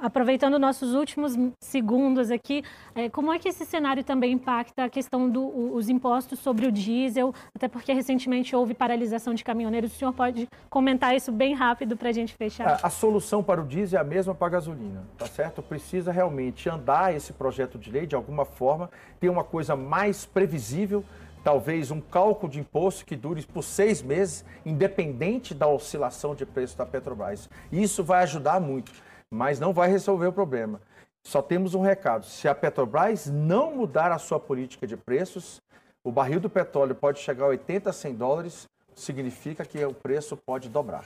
Aproveitando 0.01 0.57
nossos 0.57 0.93
últimos 0.93 1.37
segundos 1.59 2.31
aqui, 2.31 2.63
é, 2.95 3.09
como 3.09 3.33
é 3.33 3.39
que 3.39 3.49
esse 3.49 3.65
cenário 3.65 4.03
também 4.03 4.31
impacta 4.31 4.85
a 4.85 4.89
questão 4.89 5.29
dos 5.29 5.89
impostos 5.89 6.39
sobre 6.39 6.65
o 6.65 6.71
diesel, 6.71 7.33
até 7.53 7.67
porque 7.67 7.91
recentemente 7.91 8.55
houve 8.55 8.73
paralisação 8.73 9.33
de 9.33 9.43
caminhoneiros. 9.43 9.93
O 9.93 9.95
senhor 9.95 10.13
pode 10.13 10.47
comentar 10.69 11.13
isso 11.15 11.31
bem 11.31 11.53
rápido 11.53 11.97
para 11.97 12.09
a 12.09 12.11
gente 12.13 12.33
fechar? 12.33 12.79
A, 12.81 12.87
a, 12.87 12.89
solução 12.89 13.43
para 13.43 13.61
o 13.61 13.65
diesel 13.65 13.99
é 13.99 14.01
a 14.01 14.05
mesma 14.05 14.33
para 14.33 14.47
a 14.47 14.51
gasolina, 14.51 15.03
tá 15.17 15.25
certo? 15.25 15.61
Precisa 15.61 16.11
realmente 16.11 16.69
andar 16.69 17.13
esse 17.13 17.33
projeto 17.33 17.77
de 17.77 17.91
lei 17.91 18.05
de 18.05 18.15
alguma 18.15 18.45
forma, 18.45 18.89
ter 19.19 19.27
uma 19.27 19.43
coisa 19.43 19.75
mais 19.75 20.25
previsível, 20.25 21.03
talvez 21.43 21.91
um 21.91 21.99
cálculo 21.99 22.49
de 22.49 22.59
imposto 22.61 23.05
que 23.05 23.17
dure 23.17 23.45
por 23.45 23.63
seis 23.63 24.01
meses, 24.01 24.45
independente 24.65 25.53
da 25.53 25.67
oscilação 25.67 26.33
de 26.33 26.45
preço 26.45 26.77
da 26.77 26.85
Petrobras. 26.85 27.49
Isso 27.69 28.01
vai 28.01 28.23
ajudar 28.23 28.61
muito 28.61 28.93
mas 29.33 29.59
não 29.59 29.73
vai 29.73 29.89
resolver 29.89 30.27
o 30.27 30.33
problema. 30.33 30.79
Só 31.25 31.41
temos 31.41 31.73
um 31.73 31.81
recado: 31.81 32.25
se 32.25 32.47
a 32.47 32.53
Petrobras 32.55 33.27
não 33.27 33.75
mudar 33.75 34.11
a 34.11 34.19
sua 34.19 34.39
política 34.39 34.85
de 34.85 34.95
preços, 34.95 35.61
o 36.03 36.11
barril 36.11 36.39
do 36.39 36.49
petróleo 36.49 36.93
pode 36.93 37.19
chegar 37.19 37.45
a 37.45 37.49
80 37.49 37.89
a 37.89 37.93
100 37.93 38.15
dólares, 38.15 38.67
significa 38.93 39.65
que 39.65 39.83
o 39.83 39.93
preço 39.93 40.37
pode 40.37 40.69
dobrar. 40.69 41.05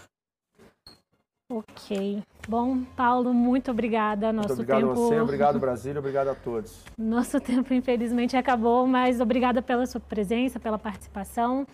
Ok. 1.50 2.22
Bom, 2.50 2.84
Paulo, 2.96 3.34
muito 3.34 3.72
obrigada. 3.72 4.34
Nosso 4.34 4.50
muito 4.50 4.62
obrigado 4.62 4.79
tempo... 4.79 4.91
a 4.91 4.96
você, 4.96 5.19
obrigado 5.22 5.60
Brasília, 5.62 6.00
obrigado 6.00 6.27
a 6.27 6.36
todos. 6.36 6.84
Nosso 6.98 7.39
tempo, 7.39 7.74
infelizmente, 7.74 8.36
acabou, 8.36 8.86
mas 8.86 9.22
obrigada 9.22 9.62
pela 9.62 9.86
sua 9.86 10.01
presença, 10.01 10.60
pela 10.60 10.77
participação. 10.77 11.65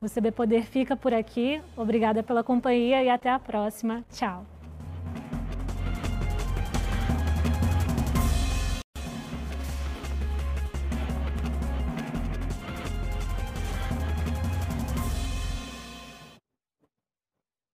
O 0.00 0.08
CB 0.08 0.32
Poder 0.32 0.64
fica 0.64 0.96
por 0.96 1.14
aqui. 1.14 1.62
Obrigada 1.76 2.22
pela 2.22 2.42
companhia 2.42 3.04
e 3.04 3.08
até 3.08 3.30
a 3.30 3.38
próxima. 3.38 4.02
Tchau. 4.10 4.44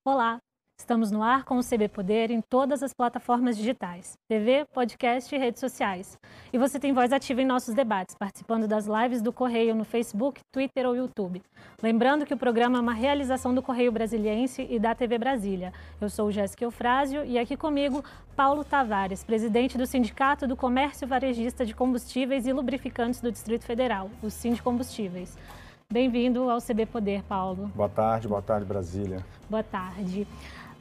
Olá, 0.08 0.38
estamos 0.80 1.10
no 1.10 1.20
ar 1.20 1.42
com 1.42 1.58
o 1.58 1.64
CB 1.64 1.88
Poder 1.88 2.30
em 2.30 2.40
todas 2.40 2.80
as 2.80 2.94
plataformas 2.94 3.56
digitais, 3.56 4.16
TV, 4.28 4.64
podcast 4.72 5.34
e 5.34 5.36
redes 5.36 5.58
sociais. 5.58 6.16
E 6.52 6.58
você 6.58 6.78
tem 6.78 6.92
voz 6.92 7.12
ativa 7.12 7.42
em 7.42 7.44
nossos 7.44 7.75
debates, 7.75 8.14
participando 8.16 8.68
das 8.68 8.86
lives 8.86 9.20
do 9.20 9.32
Correio 9.32 9.75
no 9.75 9.84
Facebook, 9.84 10.40
Twitter 10.54 10.86
ou 10.86 10.94
YouTube. 10.94 11.42
Lembrando 11.82 12.25
que 12.25 12.32
o 12.32 12.36
programa 12.36 12.78
é 12.78 12.80
uma 12.80 12.92
realização 12.94 13.52
do 13.52 13.60
Correio 13.60 13.90
Brasiliense 13.90 14.64
e 14.70 14.78
da 14.78 14.94
TV 14.94 15.18
Brasília. 15.18 15.72
Eu 16.00 16.08
sou 16.08 16.30
Jéssica 16.30 16.62
Eufrásio 16.62 17.25
e 17.25 17.36
aqui 17.36 17.56
comigo 17.56 18.04
Paulo 18.36 18.62
Tavares, 18.62 19.25
presidente 19.25 19.76
do 19.76 19.88
Sindicato 19.88 20.46
do 20.46 20.54
Comércio 20.54 21.08
Varejista 21.08 21.66
de 21.66 21.75
Combustíveis 21.75 22.46
e 22.46 22.52
Lubrificantes 22.52 23.20
do 23.20 23.32
Distrito 23.32 23.64
Federal, 23.64 24.08
o 24.22 24.30
Sindicombustíveis. 24.30 25.30
Combustíveis. 25.30 25.65
Bem-vindo 25.97 26.50
ao 26.50 26.61
CB 26.61 26.85
Poder, 26.85 27.23
Paulo. 27.23 27.71
Boa 27.75 27.88
tarde, 27.88 28.26
boa 28.26 28.43
tarde, 28.43 28.66
Brasília. 28.66 29.25
Boa 29.49 29.62
tarde. 29.62 30.26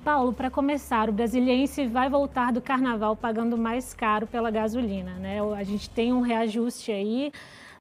Paulo, 0.04 0.34
para 0.34 0.50
começar, 0.50 1.10
o 1.10 1.14
brasiliense 1.14 1.86
vai 1.88 2.10
voltar 2.10 2.52
do 2.52 2.60
carnaval 2.60 3.16
pagando 3.16 3.56
mais 3.56 3.94
caro 3.94 4.26
pela 4.28 4.50
gasolina, 4.50 5.14
né? 5.14 5.40
A 5.56 5.64
gente 5.64 5.90
tem 5.90 6.12
um 6.12 6.22
reajuste 6.22 6.92
aí, 6.92 7.32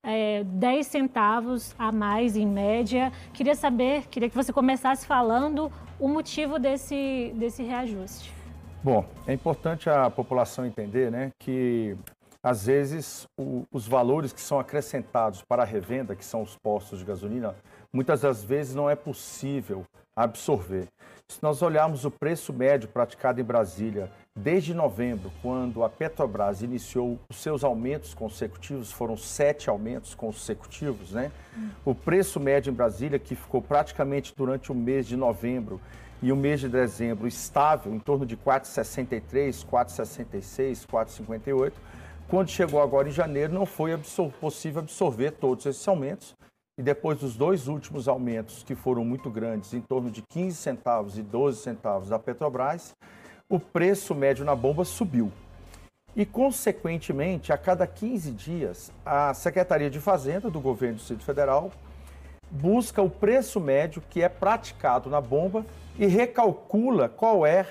é, 0.02 0.44
10 0.44 0.86
centavos 0.86 1.74
a 1.78 1.90
mais 1.90 2.36
em 2.36 2.46
média. 2.46 3.10
Queria 3.32 3.56
saber, 3.56 4.06
queria 4.08 4.28
que 4.28 4.36
você 4.36 4.52
começasse 4.52 5.06
falando 5.06 5.72
o 5.98 6.06
motivo 6.06 6.58
desse, 6.58 7.32
desse 7.34 7.62
reajuste. 7.62 8.32
Bom, 8.82 9.04
é 9.26 9.32
importante 9.32 9.88
a 9.88 10.10
população 10.10 10.66
entender 10.66 11.10
né, 11.10 11.32
que 11.38 11.96
às 12.44 12.66
vezes, 12.66 13.26
o, 13.38 13.64
os 13.72 13.88
valores 13.88 14.30
que 14.30 14.40
são 14.40 14.60
acrescentados 14.60 15.40
para 15.40 15.62
a 15.62 15.66
revenda, 15.66 16.14
que 16.14 16.24
são 16.24 16.42
os 16.42 16.54
postos 16.54 16.98
de 16.98 17.04
gasolina, 17.06 17.54
muitas 17.90 18.20
das 18.20 18.44
vezes 18.44 18.74
não 18.74 18.90
é 18.90 18.94
possível 18.94 19.86
absorver. 20.14 20.88
Se 21.26 21.42
nós 21.42 21.62
olharmos 21.62 22.04
o 22.04 22.10
preço 22.10 22.52
médio 22.52 22.86
praticado 22.86 23.40
em 23.40 23.44
Brasília 23.44 24.10
desde 24.36 24.74
novembro, 24.74 25.32
quando 25.40 25.82
a 25.82 25.88
Petrobras 25.88 26.60
iniciou 26.60 27.18
os 27.30 27.36
seus 27.36 27.64
aumentos 27.64 28.12
consecutivos, 28.12 28.92
foram 28.92 29.16
sete 29.16 29.70
aumentos 29.70 30.14
consecutivos, 30.14 31.12
né? 31.12 31.32
O 31.82 31.94
preço 31.94 32.38
médio 32.38 32.70
em 32.70 32.74
Brasília, 32.74 33.18
que 33.18 33.34
ficou 33.34 33.62
praticamente 33.62 34.34
durante 34.36 34.70
o 34.70 34.74
mês 34.74 35.06
de 35.06 35.16
novembro 35.16 35.80
e 36.20 36.30
o 36.30 36.36
mês 36.36 36.60
de 36.60 36.68
dezembro 36.68 37.26
estável, 37.26 37.94
em 37.94 37.98
torno 37.98 38.26
de 38.26 38.36
4,63, 38.36 39.64
4,66, 39.66 40.86
4,58, 40.86 41.72
quando 42.28 42.48
chegou 42.48 42.80
agora 42.80 43.08
em 43.08 43.12
janeiro, 43.12 43.52
não 43.52 43.66
foi 43.66 43.92
absor 43.92 44.30
possível 44.40 44.80
absorver 44.80 45.32
todos 45.32 45.66
esses 45.66 45.86
aumentos. 45.86 46.34
E 46.76 46.82
depois 46.82 47.20
dos 47.20 47.36
dois 47.36 47.68
últimos 47.68 48.08
aumentos, 48.08 48.64
que 48.64 48.74
foram 48.74 49.04
muito 49.04 49.30
grandes, 49.30 49.72
em 49.74 49.80
torno 49.80 50.10
de 50.10 50.22
15 50.22 50.56
centavos 50.56 51.16
e 51.16 51.22
12 51.22 51.60
centavos 51.60 52.08
da 52.08 52.18
Petrobras, 52.18 52.96
o 53.48 53.60
preço 53.60 54.14
médio 54.14 54.44
na 54.44 54.56
bomba 54.56 54.84
subiu. 54.84 55.30
E, 56.16 56.24
consequentemente, 56.26 57.52
a 57.52 57.58
cada 57.58 57.86
15 57.86 58.32
dias, 58.32 58.92
a 59.04 59.32
Secretaria 59.34 59.90
de 59.90 60.00
Fazenda 60.00 60.50
do 60.50 60.60
governo 60.60 60.96
do 60.96 60.98
Distrito 60.98 61.24
Federal 61.24 61.70
busca 62.50 63.02
o 63.02 63.10
preço 63.10 63.60
médio 63.60 64.02
que 64.08 64.22
é 64.22 64.28
praticado 64.28 65.10
na 65.10 65.20
bomba 65.20 65.64
e 65.98 66.06
recalcula 66.06 67.08
qual 67.08 67.46
é 67.46 67.66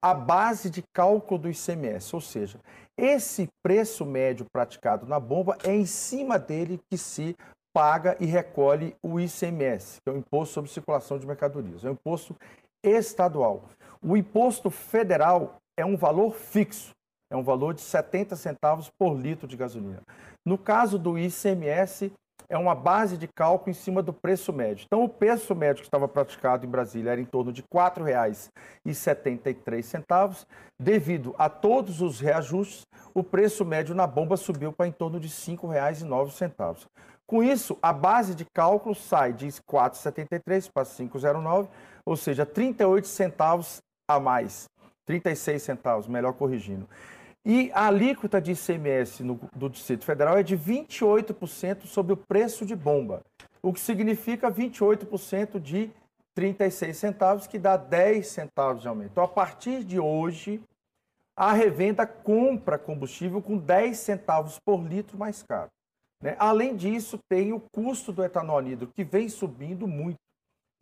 a 0.00 0.14
base 0.14 0.70
de 0.70 0.82
cálculo 0.92 1.40
do 1.40 1.50
ICMS, 1.50 2.14
ou 2.14 2.20
seja, 2.20 2.58
esse 2.98 3.48
preço 3.62 4.04
médio 4.04 4.46
praticado 4.52 5.06
na 5.06 5.20
bomba 5.20 5.56
é 5.64 5.74
em 5.74 5.86
cima 5.86 6.38
dele 6.38 6.80
que 6.90 6.96
se 6.96 7.36
paga 7.74 8.16
e 8.18 8.24
recolhe 8.24 8.96
o 9.02 9.20
ICMS, 9.20 10.00
que 10.00 10.08
é 10.08 10.12
o 10.12 10.16
Imposto 10.16 10.54
sobre 10.54 10.70
Circulação 10.70 11.18
de 11.18 11.26
Mercadorias. 11.26 11.84
É 11.84 11.90
um 11.90 11.92
imposto 11.92 12.34
estadual. 12.82 13.64
O 14.02 14.16
imposto 14.16 14.70
federal 14.70 15.56
é 15.76 15.84
um 15.84 15.96
valor 15.96 16.34
fixo, 16.34 16.92
é 17.30 17.36
um 17.36 17.42
valor 17.42 17.74
de 17.74 17.82
70 17.82 18.34
centavos 18.34 18.90
por 18.98 19.14
litro 19.14 19.46
de 19.46 19.58
gasolina. 19.58 20.00
No 20.44 20.56
caso 20.56 20.98
do 20.98 21.18
ICMS, 21.18 22.12
é 22.48 22.56
uma 22.56 22.74
base 22.74 23.16
de 23.16 23.28
cálculo 23.28 23.70
em 23.70 23.74
cima 23.74 24.02
do 24.02 24.12
preço 24.12 24.52
médio. 24.52 24.84
Então, 24.86 25.04
o 25.04 25.08
preço 25.08 25.54
médio 25.54 25.82
que 25.82 25.86
estava 25.86 26.06
praticado 26.06 26.66
em 26.66 26.68
Brasília 26.68 27.12
era 27.12 27.20
em 27.20 27.24
torno 27.24 27.52
de 27.52 27.62
R$ 27.62 27.68
4,73. 27.72 30.46
Devido 30.78 31.34
a 31.38 31.48
todos 31.48 32.00
os 32.00 32.20
reajustes, 32.20 32.86
o 33.14 33.22
preço 33.22 33.64
médio 33.64 33.94
na 33.94 34.06
bomba 34.06 34.36
subiu 34.36 34.72
para 34.72 34.86
em 34.86 34.92
torno 34.92 35.18
de 35.18 35.28
R$ 35.28 35.34
5,09. 35.34 36.86
Com 37.26 37.42
isso, 37.42 37.76
a 37.82 37.92
base 37.92 38.34
de 38.34 38.44
cálculo 38.44 38.94
sai 38.94 39.32
de 39.32 39.48
4,73 39.48 40.70
para 40.72 40.84
5,09, 40.84 41.68
ou 42.04 42.16
seja, 42.16 42.46
38 42.46 43.08
centavos 43.08 43.82
a 44.08 44.20
mais. 44.20 44.68
36 45.06 45.62
centavos, 45.62 46.06
melhor 46.06 46.34
corrigindo. 46.34 46.88
E 47.48 47.70
a 47.72 47.86
alíquota 47.86 48.40
de 48.40 48.50
ICMS 48.50 49.22
no, 49.22 49.38
do 49.54 49.70
Distrito 49.70 50.04
Federal 50.04 50.36
é 50.36 50.42
de 50.42 50.58
28% 50.58 51.86
sobre 51.86 52.12
o 52.12 52.16
preço 52.16 52.66
de 52.66 52.74
bomba, 52.74 53.22
o 53.62 53.72
que 53.72 53.78
significa 53.78 54.50
28% 54.50 55.60
de 55.60 55.88
36 56.34 56.96
centavos, 56.96 57.46
que 57.46 57.56
dá 57.56 57.76
10 57.76 58.26
centavos 58.26 58.82
de 58.82 58.88
aumento. 58.88 59.12
Então, 59.12 59.22
a 59.22 59.28
partir 59.28 59.84
de 59.84 60.00
hoje, 60.00 60.60
a 61.36 61.52
revenda 61.52 62.04
compra 62.04 62.76
combustível 62.76 63.40
com 63.40 63.56
10 63.56 63.96
centavos 63.96 64.58
por 64.58 64.82
litro 64.82 65.16
mais 65.16 65.44
caro. 65.44 65.70
Né? 66.20 66.34
Além 66.40 66.74
disso, 66.74 67.16
tem 67.30 67.52
o 67.52 67.62
custo 67.72 68.12
do 68.12 68.24
etanol 68.24 68.58
anidro, 68.58 68.90
que 68.92 69.04
vem 69.04 69.28
subindo 69.28 69.86
muito. 69.86 70.18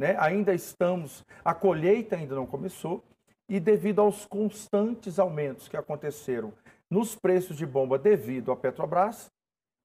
Né? 0.01 0.17
Ainda 0.19 0.55
estamos, 0.55 1.23
a 1.45 1.53
colheita 1.53 2.17
ainda 2.17 2.35
não 2.35 2.47
começou, 2.47 3.05
e 3.49 3.61
devido 3.61 4.01
aos 4.01 4.25
constantes 4.25 5.19
aumentos 5.19 5.69
que 5.69 5.77
aconteceram 5.77 6.53
nos 6.91 7.15
preços 7.15 7.57
de 7.57 7.67
bomba 7.67 7.99
devido 7.99 8.53
à 8.53 8.57
Petrobras, 8.57 9.31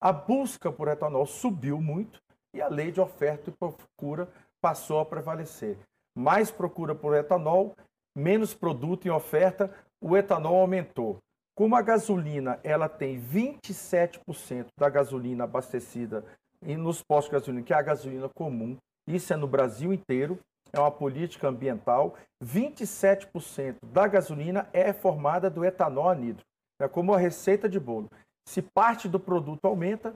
a 0.02 0.14
busca 0.14 0.72
por 0.72 0.88
etanol 0.88 1.26
subiu 1.26 1.82
muito 1.82 2.22
e 2.54 2.62
a 2.62 2.68
lei 2.68 2.92
de 2.92 3.02
oferta 3.02 3.50
e 3.50 3.54
procura 3.54 4.30
passou 4.62 5.00
a 5.00 5.06
prevalecer. 5.06 5.78
Mais 6.16 6.52
procura 6.52 6.96
por 6.96 7.16
etanol, 7.16 7.76
menos 8.16 8.54
produto 8.54 9.06
em 9.06 9.12
oferta, 9.12 9.74
o 10.02 10.16
etanol 10.16 10.56
aumentou. 10.56 11.18
Como 11.56 11.76
a 11.76 11.82
gasolina 11.82 12.60
ela 12.64 12.88
tem 12.88 13.22
27% 13.22 14.68
da 14.78 14.90
gasolina 14.90 15.44
abastecida 15.44 16.24
nos 16.62 17.02
postos 17.02 17.30
de 17.30 17.40
gasolina, 17.40 17.64
que 17.64 17.74
é 17.74 17.76
a 17.76 17.82
gasolina 17.82 18.30
comum, 18.30 18.78
isso 19.08 19.34
é 19.34 19.36
no 19.36 19.48
Brasil 19.48 19.92
inteiro, 19.94 20.40
é 20.72 20.80
uma 20.80 20.92
política 20.92 21.48
ambiental, 21.48 22.16
27% 22.44 23.76
da 23.84 24.08
gasolina 24.08 24.70
é 24.72 24.94
formada 24.94 25.50
do 25.50 25.66
etanol 25.66 26.10
anidro. 26.10 26.44
É 26.80 26.88
como 26.88 27.14
a 27.14 27.18
receita 27.18 27.68
de 27.68 27.80
bolo. 27.80 28.10
Se 28.48 28.62
parte 28.62 29.08
do 29.08 29.20
produto 29.20 29.66
aumenta, 29.66 30.14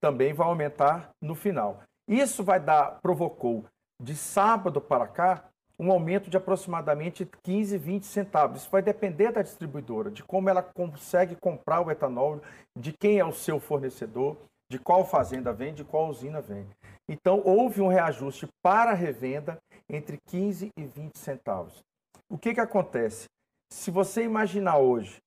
também 0.00 0.32
vai 0.32 0.46
aumentar 0.46 1.10
no 1.20 1.34
final. 1.34 1.82
Isso 2.08 2.42
vai 2.42 2.58
dar, 2.58 2.98
provocou 3.02 3.64
de 4.00 4.14
sábado 4.14 4.80
para 4.80 5.06
cá 5.06 5.44
um 5.78 5.92
aumento 5.92 6.28
de 6.28 6.36
aproximadamente 6.36 7.28
15, 7.42 7.78
20 7.78 8.04
centavos. 8.04 8.62
Isso 8.62 8.70
vai 8.70 8.82
depender 8.82 9.30
da 9.30 9.42
distribuidora, 9.42 10.10
de 10.10 10.24
como 10.24 10.48
ela 10.48 10.62
consegue 10.62 11.36
comprar 11.36 11.80
o 11.80 11.90
etanol, 11.90 12.40
de 12.76 12.92
quem 12.92 13.18
é 13.18 13.24
o 13.24 13.32
seu 13.32 13.60
fornecedor, 13.60 14.36
de 14.70 14.78
qual 14.78 15.04
fazenda 15.04 15.52
vem, 15.52 15.72
de 15.72 15.84
qual 15.84 16.08
usina 16.08 16.40
vem. 16.40 16.66
Então, 17.08 17.40
houve 17.44 17.80
um 17.80 17.88
reajuste 17.88 18.48
para 18.62 18.90
a 18.90 18.94
revenda 18.94 19.58
entre 19.90 20.18
15 20.28 20.70
e 20.76 20.84
20 20.84 21.18
centavos. 21.18 21.82
O 22.28 22.36
que, 22.36 22.54
que 22.54 22.60
acontece? 22.60 23.26
Se 23.72 23.90
você 23.90 24.22
imaginar 24.22 24.78
hoje 24.78 25.18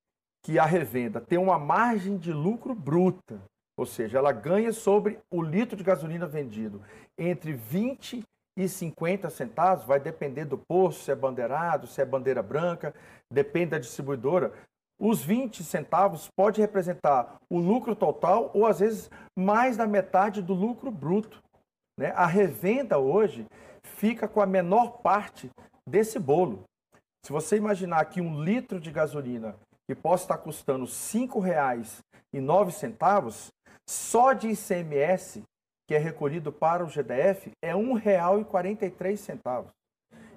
que 0.44 0.58
a 0.58 0.66
revenda 0.66 1.22
tem 1.22 1.38
uma 1.38 1.60
margem 1.60 2.18
de 2.18 2.32
lucro 2.32 2.74
bruta, 2.74 3.42
ou 3.78 3.86
seja, 3.86 4.18
ela 4.18 4.32
ganha 4.32 4.72
sobre 4.74 5.20
o 5.32 5.42
litro 5.42 5.76
de 5.76 5.84
gasolina 5.84 6.28
vendido 6.28 6.82
entre 7.18 7.54
20 7.54 8.24
e 8.58 8.68
50 8.68 9.30
centavos, 9.30 9.86
vai 9.86 10.00
depender 10.00 10.46
do 10.46 10.58
posto, 10.58 11.04
se 11.04 11.12
é 11.12 11.16
bandeirado, 11.16 11.88
se 11.88 12.02
é 12.02 12.06
bandeira 12.06 12.44
branca, 12.44 12.94
depende 13.32 13.72
da 13.72 13.80
distribuidora. 13.80 14.52
Os 15.00 15.24
20 15.24 15.64
centavos 15.64 16.28
pode 16.36 16.62
representar 16.62 17.38
o 17.50 17.58
lucro 17.58 17.96
total 17.96 18.52
ou 18.54 18.68
às 18.68 18.80
vezes 18.80 19.10
mais 19.36 19.78
da 19.78 19.88
metade 19.88 20.42
do 20.42 20.54
lucro 20.54 20.92
bruto. 20.92 21.42
Né? 21.98 22.12
A 22.16 22.26
revenda 22.26 23.00
hoje 23.00 23.46
fica 23.86 24.28
com 24.28 24.42
a 24.42 24.46
menor 24.46 25.02
parte 25.02 25.50
desse 25.88 26.20
bolo. 26.20 26.66
Se 27.26 27.32
você 27.32 27.56
imaginar 27.58 28.06
que 28.06 28.22
um 28.22 28.44
litro 28.44 28.80
de 28.80 28.92
gasolina 28.92 29.56
que 29.88 29.96
possa 29.96 30.24
estar 30.24 30.38
custando 30.38 30.86
R$ 30.86 30.92
5,09, 30.92 33.50
só 33.88 34.34
de 34.34 34.50
ICMS 34.50 35.42
que 35.88 35.96
é 35.96 35.98
recolhido 35.98 36.54
para 36.54 36.86
o 36.86 36.88
GDF 36.88 37.52
é 37.62 37.76
R$ 37.76 37.82
1,43 37.82 39.66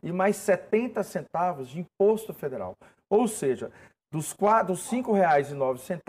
e 0.02 0.10
mais 0.12 0.36
70 0.36 1.02
centavos 1.02 1.68
de 1.68 1.80
imposto 1.80 2.32
federal. 2.34 2.76
Ou 3.08 3.26
seja, 3.28 3.70
dos 4.12 4.32
R$ 4.32 4.38
5,09, 4.38 5.88
R$ 5.88 6.02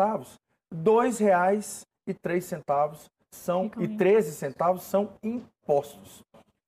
2,03 0.73 3.09
são 3.31 3.71
e 3.77 3.87
13 3.87 4.31
centavos 4.31 4.81
são 4.83 5.13
impostos. 5.23 6.23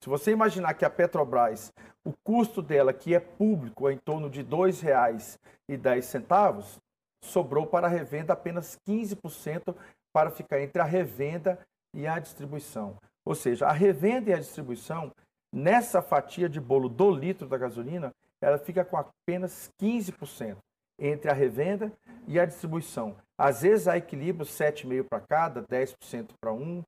Se 0.07 0.09
você 0.09 0.31
imaginar 0.31 0.73
que 0.73 0.85
a 0.85 0.89
Petrobras, 0.89 1.73
o 2.01 2.13
custo 2.23 2.61
dela, 2.61 2.93
que 2.93 3.13
é 3.13 3.19
público, 3.19 3.89
é 3.89 3.91
em 3.91 3.97
torno 3.97 4.29
de 4.29 4.39
R$ 4.39 4.47
2,10, 4.47 6.79
sobrou 7.21 7.67
para 7.67 7.87
a 7.87 7.89
revenda 7.89 8.31
apenas 8.31 8.79
15% 8.87 9.75
para 10.13 10.31
ficar 10.31 10.61
entre 10.61 10.81
a 10.81 10.85
revenda 10.85 11.59
e 11.93 12.07
a 12.07 12.19
distribuição. 12.19 12.95
Ou 13.25 13.35
seja, 13.35 13.67
a 13.67 13.73
revenda 13.73 14.29
e 14.29 14.33
a 14.33 14.39
distribuição, 14.39 15.11
nessa 15.53 16.01
fatia 16.01 16.47
de 16.47 16.61
bolo 16.61 16.87
do 16.87 17.11
litro 17.11 17.45
da 17.45 17.57
gasolina, 17.57 18.13
ela 18.41 18.57
fica 18.57 18.85
com 18.85 18.95
apenas 18.95 19.69
15% 19.77 20.55
entre 20.97 21.29
a 21.29 21.33
revenda 21.33 21.91
e 22.25 22.39
a 22.39 22.45
distribuição. 22.45 23.17
Às 23.37 23.63
vezes 23.63 23.89
há 23.89 23.97
equilíbrio 23.97 24.45
7,5% 24.45 25.09
para 25.09 25.19
cada, 25.19 25.63
10% 25.63 26.29
para 26.39 26.53
um, 26.53 26.81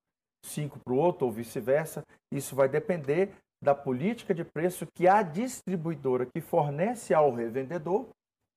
5% 0.46 0.80
para 0.84 0.94
o 0.94 0.98
outro, 0.98 1.26
ou 1.26 1.32
vice-versa. 1.32 2.04
Isso 2.32 2.56
vai 2.56 2.68
depender 2.68 3.32
da 3.62 3.76
política 3.76 4.34
de 4.34 4.44
preço 4.44 4.88
que 4.96 5.08
a 5.08 5.22
distribuidora 5.22 6.26
que 6.26 6.40
fornece 6.40 7.14
ao 7.14 7.34
revendedor 7.34 8.08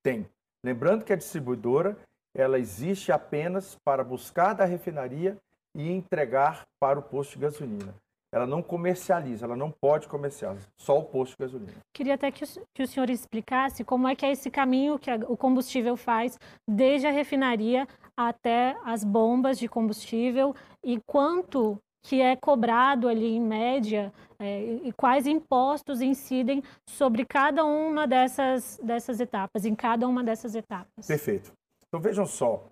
tem. 0.03 0.25
Lembrando 0.63 1.03
que 1.03 1.11
a 1.11 1.17
distribuidora 1.17 1.97
ela 2.35 2.57
existe 2.57 3.11
apenas 3.11 3.77
para 3.85 4.03
buscar 4.03 4.53
da 4.53 4.65
refinaria 4.65 5.37
e 5.75 5.91
entregar 5.91 6.63
para 6.79 6.99
o 6.99 7.03
posto 7.03 7.33
de 7.33 7.39
gasolina. 7.39 7.93
Ela 8.33 8.47
não 8.47 8.63
comercializa, 8.63 9.45
ela 9.45 9.55
não 9.55 9.69
pode 9.69 10.07
comercializar, 10.07 10.67
só 10.75 10.97
o 10.97 11.03
posto 11.03 11.33
de 11.33 11.43
gasolina. 11.43 11.77
Queria 11.93 12.15
até 12.15 12.31
que 12.31 12.43
o, 12.43 12.47
que 12.73 12.81
o 12.81 12.87
senhor 12.87 13.07
explicasse 13.11 13.83
como 13.83 14.07
é 14.07 14.15
que 14.15 14.25
é 14.25 14.31
esse 14.31 14.49
caminho 14.49 14.97
que 14.97 15.11
a, 15.11 15.17
o 15.27 15.37
combustível 15.37 15.95
faz 15.95 16.39
desde 16.67 17.05
a 17.05 17.11
refinaria 17.11 17.87
até 18.17 18.77
as 18.83 19.03
bombas 19.03 19.57
de 19.57 19.67
combustível 19.67 20.55
e 20.83 20.99
quanto 21.05 21.77
que 22.03 22.21
é 22.21 22.35
cobrado 22.35 23.07
ali 23.07 23.35
em 23.35 23.41
média 23.41 24.13
é, 24.37 24.61
e 24.83 24.91
quais 24.91 25.25
impostos 25.25 26.01
incidem 26.01 26.61
sobre 26.87 27.25
cada 27.25 27.63
uma 27.63 28.05
dessas, 28.05 28.79
dessas 28.83 29.19
etapas, 29.19 29.63
em 29.65 29.73
cada 29.73 30.07
uma 30.07 30.23
dessas 30.23 30.53
etapas. 30.53 31.07
Perfeito. 31.07 31.53
Então 31.87 32.01
vejam 32.01 32.25
só, 32.25 32.65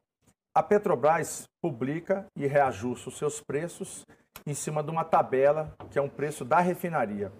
a 0.53 0.61
Petrobras 0.61 1.45
publica 1.61 2.25
e 2.35 2.45
reajusta 2.45 3.07
os 3.07 3.17
seus 3.17 3.39
preços 3.39 4.05
em 4.45 4.53
cima 4.53 4.83
de 4.83 4.91
uma 4.91 5.05
tabela 5.05 5.73
que 5.89 5.97
é 5.97 6.01
um 6.01 6.09
preço 6.09 6.43
da 6.43 6.59
refinaria. 6.59 7.31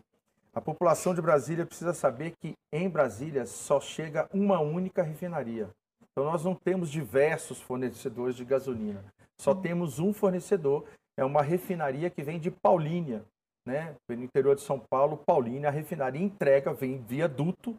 A 0.53 0.61
população 0.61 1.13
de 1.13 1.21
Brasília 1.21 1.65
precisa 1.65 1.93
saber 1.93 2.33
que 2.39 2.53
em 2.71 2.89
Brasília 2.89 3.45
só 3.45 3.79
chega 3.79 4.29
uma 4.33 4.59
única 4.59 5.03
refinaria. 5.03 5.69
Então 6.11 6.29
nós 6.29 6.43
não 6.43 6.53
temos 6.53 6.89
diversos 6.89 7.61
fornecedores 7.61 8.35
de 8.35 8.43
gasolina. 8.43 9.03
Só 9.39 9.55
temos 9.55 9.99
um 9.99 10.13
fornecedor, 10.13 10.85
é 11.17 11.23
uma 11.23 11.41
refinaria 11.41 12.09
que 12.09 12.21
vem 12.21 12.39
de 12.39 12.51
Paulínia, 12.51 13.23
né? 13.65 13.95
No 14.09 14.23
interior 14.23 14.55
de 14.55 14.61
São 14.61 14.79
Paulo, 14.79 15.17
Paulínia, 15.25 15.69
a 15.69 15.71
refinaria 15.71 16.21
entrega, 16.21 16.73
vem 16.73 16.97
via 16.97 17.27
duto. 17.27 17.75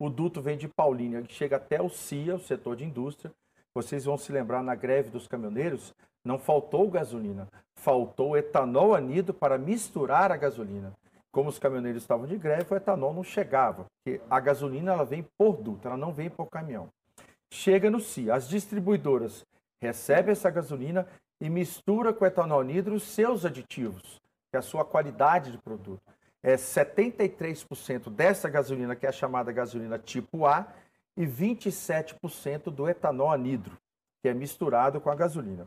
O 0.00 0.08
duto 0.08 0.40
vem 0.40 0.56
de 0.56 0.68
Paulínia, 0.68 1.22
que 1.22 1.32
chega 1.32 1.56
até 1.56 1.80
o 1.82 1.88
CIA, 1.88 2.36
o 2.36 2.40
setor 2.40 2.76
de 2.76 2.84
indústria, 2.84 3.32
vocês 3.74 4.04
vão 4.04 4.16
se 4.16 4.30
lembrar 4.30 4.62
na 4.62 4.74
greve 4.74 5.10
dos 5.10 5.26
caminhoneiros, 5.26 5.92
não 6.24 6.38
faltou 6.38 6.88
gasolina, 6.88 7.48
faltou 7.76 8.36
etanol 8.36 8.94
anido 8.94 9.34
para 9.34 9.58
misturar 9.58 10.30
a 10.30 10.36
gasolina. 10.36 10.92
Como 11.32 11.48
os 11.48 11.58
caminhoneiros 11.58 12.02
estavam 12.02 12.26
de 12.26 12.38
greve, 12.38 12.72
o 12.72 12.76
etanol 12.76 13.12
não 13.12 13.24
chegava, 13.24 13.86
porque 13.96 14.20
a 14.30 14.38
gasolina 14.38 14.92
ela 14.92 15.04
vem 15.04 15.26
por 15.36 15.56
duto, 15.56 15.88
ela 15.88 15.96
não 15.96 16.12
vem 16.12 16.30
por 16.30 16.46
caminhão. 16.46 16.88
Chega 17.54 17.88
no 17.88 18.00
CIA, 18.00 18.34
as 18.34 18.48
distribuidoras 18.48 19.46
recebem 19.80 20.32
essa 20.32 20.50
gasolina 20.50 21.06
e 21.40 21.48
mistura 21.48 22.12
com 22.12 22.26
etanol 22.26 22.60
anidro 22.60 22.96
os 22.96 23.04
seus 23.04 23.44
aditivos, 23.44 24.20
que 24.50 24.56
é 24.56 24.58
a 24.58 24.62
sua 24.62 24.84
qualidade 24.84 25.52
de 25.52 25.58
produto. 25.58 26.02
É 26.42 26.56
73% 26.56 28.10
dessa 28.10 28.48
gasolina, 28.48 28.96
que 28.96 29.06
é 29.06 29.08
a 29.08 29.12
chamada 29.12 29.52
gasolina 29.52 30.00
tipo 30.00 30.46
A, 30.46 30.66
e 31.16 31.24
27% 31.24 32.72
do 32.72 32.88
etanol 32.88 33.30
anidro, 33.30 33.78
que 34.20 34.28
é 34.28 34.34
misturado 34.34 35.00
com 35.00 35.08
a 35.08 35.14
gasolina. 35.14 35.64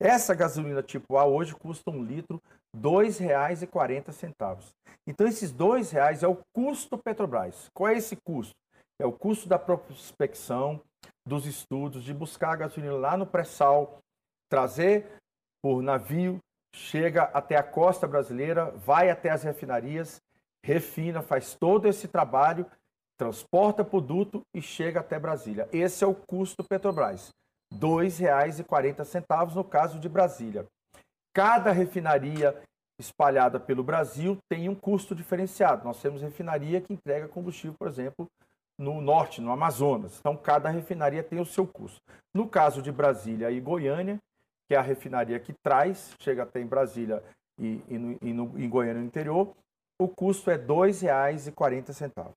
Essa 0.00 0.34
gasolina 0.34 0.82
tipo 0.82 1.18
A 1.18 1.26
hoje 1.26 1.54
custa 1.54 1.90
um 1.90 2.02
litro 2.02 2.40
R$ 2.74 2.80
2,40. 2.80 4.72
Então, 5.06 5.26
esses 5.26 5.50
R$ 5.50 5.58
2,00 5.58 6.22
é 6.22 6.26
o 6.26 6.38
custo 6.54 6.96
Petrobras. 6.96 7.68
Qual 7.74 7.90
é 7.90 7.98
esse 7.98 8.16
custo? 8.16 8.56
É 8.98 9.04
o 9.04 9.12
custo 9.12 9.46
da 9.46 9.58
prospecção, 9.58 10.80
dos 11.26 11.46
estudos, 11.46 12.04
de 12.04 12.14
buscar 12.14 12.52
a 12.52 12.56
gasolina 12.56 12.94
lá 12.94 13.16
no 13.16 13.26
pré-sal, 13.26 13.98
trazer 14.50 15.06
por 15.62 15.82
navio, 15.82 16.38
chega 16.74 17.24
até 17.24 17.56
a 17.56 17.62
costa 17.62 18.06
brasileira, 18.06 18.70
vai 18.70 19.10
até 19.10 19.30
as 19.30 19.42
refinarias, 19.42 20.20
refina, 20.64 21.22
faz 21.22 21.54
todo 21.54 21.88
esse 21.88 22.08
trabalho 22.08 22.66
transporta 23.16 23.84
produto 23.84 24.42
e 24.54 24.60
chega 24.60 25.00
até 25.00 25.18
Brasília. 25.18 25.68
Esse 25.72 26.04
é 26.04 26.06
o 26.06 26.14
custo 26.14 26.62
Petrobras, 26.62 27.30
R$ 27.72 27.78
2,40 27.78 29.54
no 29.54 29.64
caso 29.64 29.98
de 29.98 30.08
Brasília. 30.08 30.66
Cada 31.34 31.72
refinaria 31.72 32.54
espalhada 32.98 33.58
pelo 33.60 33.82
Brasil 33.82 34.38
tem 34.50 34.68
um 34.68 34.74
custo 34.74 35.14
diferenciado. 35.14 35.84
Nós 35.84 36.00
temos 36.00 36.22
refinaria 36.22 36.80
que 36.80 36.92
entrega 36.92 37.28
combustível, 37.28 37.74
por 37.78 37.88
exemplo, 37.88 38.26
no 38.78 39.00
norte, 39.00 39.40
no 39.40 39.50
Amazonas. 39.50 40.18
Então, 40.18 40.36
cada 40.36 40.68
refinaria 40.68 41.22
tem 41.22 41.40
o 41.40 41.46
seu 41.46 41.66
custo. 41.66 42.00
No 42.34 42.48
caso 42.48 42.82
de 42.82 42.92
Brasília 42.92 43.50
e 43.50 43.60
Goiânia, 43.60 44.18
que 44.68 44.74
é 44.74 44.78
a 44.78 44.82
refinaria 44.82 45.38
que 45.38 45.52
traz, 45.62 46.14
chega 46.20 46.42
até 46.42 46.60
em 46.60 46.66
Brasília 46.66 47.22
e, 47.58 47.82
e, 47.88 47.98
no, 47.98 48.18
e 48.20 48.32
no, 48.32 48.58
em 48.58 48.68
Goiânia 48.68 49.00
no 49.00 49.06
interior, 49.06 49.54
o 49.98 50.08
custo 50.08 50.50
é 50.50 50.56
R$ 50.56 50.64
2,40. 50.66 52.32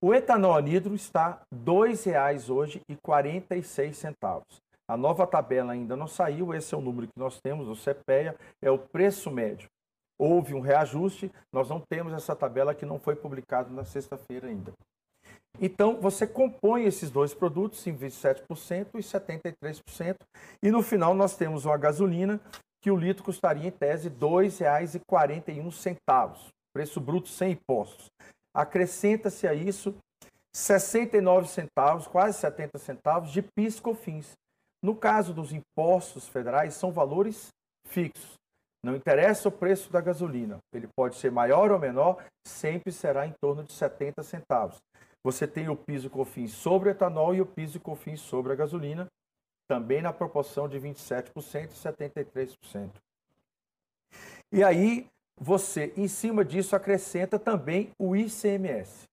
O 0.00 0.14
etanol 0.14 0.56
anidro 0.56 0.94
está 0.94 1.40
R$ 1.50 1.58
2,00 1.64 2.50
hoje 2.50 2.82
e 2.88 2.96
46 2.96 3.96
centavos. 3.96 4.60
A 4.88 4.96
nova 4.96 5.26
tabela 5.26 5.72
ainda 5.72 5.96
não 5.96 6.06
saiu, 6.06 6.54
esse 6.54 6.74
é 6.74 6.78
o 6.78 6.80
número 6.80 7.06
que 7.06 7.18
nós 7.18 7.40
temos, 7.40 7.68
o 7.68 7.74
CPEA, 7.74 8.36
é 8.62 8.70
o 8.70 8.78
preço 8.78 9.30
médio. 9.30 9.68
Houve 10.18 10.54
um 10.54 10.60
reajuste, 10.60 11.30
nós 11.52 11.68
não 11.68 11.80
temos 11.80 12.12
essa 12.12 12.34
tabela 12.34 12.74
que 12.74 12.86
não 12.86 12.98
foi 12.98 13.14
publicada 13.14 13.70
na 13.70 13.84
sexta-feira 13.84 14.48
ainda. 14.48 14.72
Então, 15.60 16.00
você 16.00 16.26
compõe 16.26 16.84
esses 16.84 17.10
dois 17.10 17.34
produtos 17.34 17.86
em 17.86 17.96
27% 17.96 18.88
e 18.94 18.98
73%, 18.98 20.16
e 20.62 20.70
no 20.70 20.82
final 20.82 21.14
nós 21.14 21.36
temos 21.36 21.64
uma 21.64 21.76
gasolina 21.76 22.40
que 22.80 22.90
o 22.90 22.96
litro 22.96 23.24
custaria 23.24 23.68
em 23.68 23.72
tese 23.72 24.08
R$ 24.08 24.14
2,41, 24.16 26.52
preço 26.72 27.00
bruto 27.00 27.28
sem 27.28 27.52
impostos 27.52 28.08
acrescenta-se 28.58 29.46
a 29.46 29.54
isso 29.54 29.94
69 30.52 31.48
centavos, 31.48 32.08
quase 32.08 32.38
70 32.38 32.78
centavos 32.78 33.30
de 33.30 33.42
PIS/COFINS. 33.42 34.32
No 34.82 34.96
caso 34.96 35.32
dos 35.32 35.52
impostos 35.52 36.26
federais, 36.26 36.74
são 36.74 36.90
valores 36.90 37.48
fixos. 37.86 38.34
Não 38.84 38.96
interessa 38.96 39.48
o 39.48 39.52
preço 39.52 39.92
da 39.92 40.00
gasolina, 40.00 40.58
ele 40.72 40.88
pode 40.96 41.16
ser 41.16 41.30
maior 41.30 41.70
ou 41.70 41.78
menor, 41.78 42.24
sempre 42.46 42.92
será 42.92 43.26
em 43.26 43.34
torno 43.40 43.64
de 43.64 43.72
70 43.72 44.22
centavos. 44.22 44.76
Você 45.24 45.46
tem 45.46 45.68
o 45.68 45.76
piso 45.76 46.08
COFINS 46.08 46.52
sobre 46.52 46.88
o 46.88 46.92
etanol 46.92 47.34
e 47.34 47.40
o 47.40 47.46
piso 47.46 47.80
COFINS 47.80 48.20
sobre 48.20 48.52
a 48.52 48.56
gasolina, 48.56 49.06
também 49.68 50.00
na 50.00 50.12
proporção 50.12 50.68
de 50.68 50.78
27% 50.78 51.70
e 51.70 51.74
73%. 51.74 52.90
E 54.50 54.64
aí, 54.64 55.06
você, 55.38 55.92
em 55.96 56.08
cima 56.08 56.44
disso, 56.44 56.74
acrescenta 56.74 57.38
também 57.38 57.90
o 57.98 58.16
ICMS. 58.16 59.06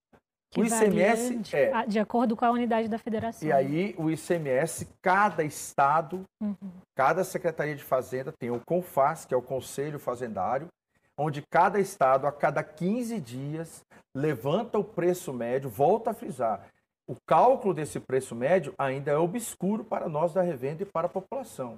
Que 0.52 0.62
o 0.62 0.66
ICMS 0.66 1.36
de, 1.36 1.56
é. 1.56 1.86
De 1.86 2.00
acordo 2.00 2.36
com 2.36 2.46
a 2.46 2.52
unidade 2.52 2.88
da 2.88 2.98
federação. 2.98 3.46
E 3.48 3.52
aí, 3.52 3.94
o 3.98 4.10
ICMS, 4.10 4.88
cada 5.02 5.44
estado, 5.44 6.24
uhum. 6.42 6.56
cada 6.96 7.26
Secretaria 7.26 7.76
de 7.76 7.84
Fazenda 7.84 8.32
tem 8.32 8.50
o 8.50 8.62
CONFAS, 8.66 9.26
que 9.26 9.34
é 9.34 9.38
o 9.38 9.42
Conselho 9.42 10.00
Fazendário, 10.00 10.70
onde 11.18 11.42
cada 11.42 11.80
estado, 11.80 12.26
a 12.26 12.32
cada 12.32 12.64
15 12.64 13.20
dias, 13.20 13.84
levanta 14.16 14.80
o 14.80 14.84
preço 14.84 15.34
médio, 15.34 15.70
volta 15.70 16.12
a 16.12 16.14
frisar. 16.14 16.70
O 17.06 17.16
cálculo 17.28 17.74
desse 17.74 18.00
preço 18.00 18.34
médio 18.34 18.74
ainda 18.78 19.12
é 19.12 19.18
obscuro 19.18 19.84
para 19.84 20.08
nós 20.08 20.34
da 20.34 20.42
revenda 20.42 20.84
e 20.84 20.86
para 20.86 21.08
a 21.08 21.10
população. 21.10 21.78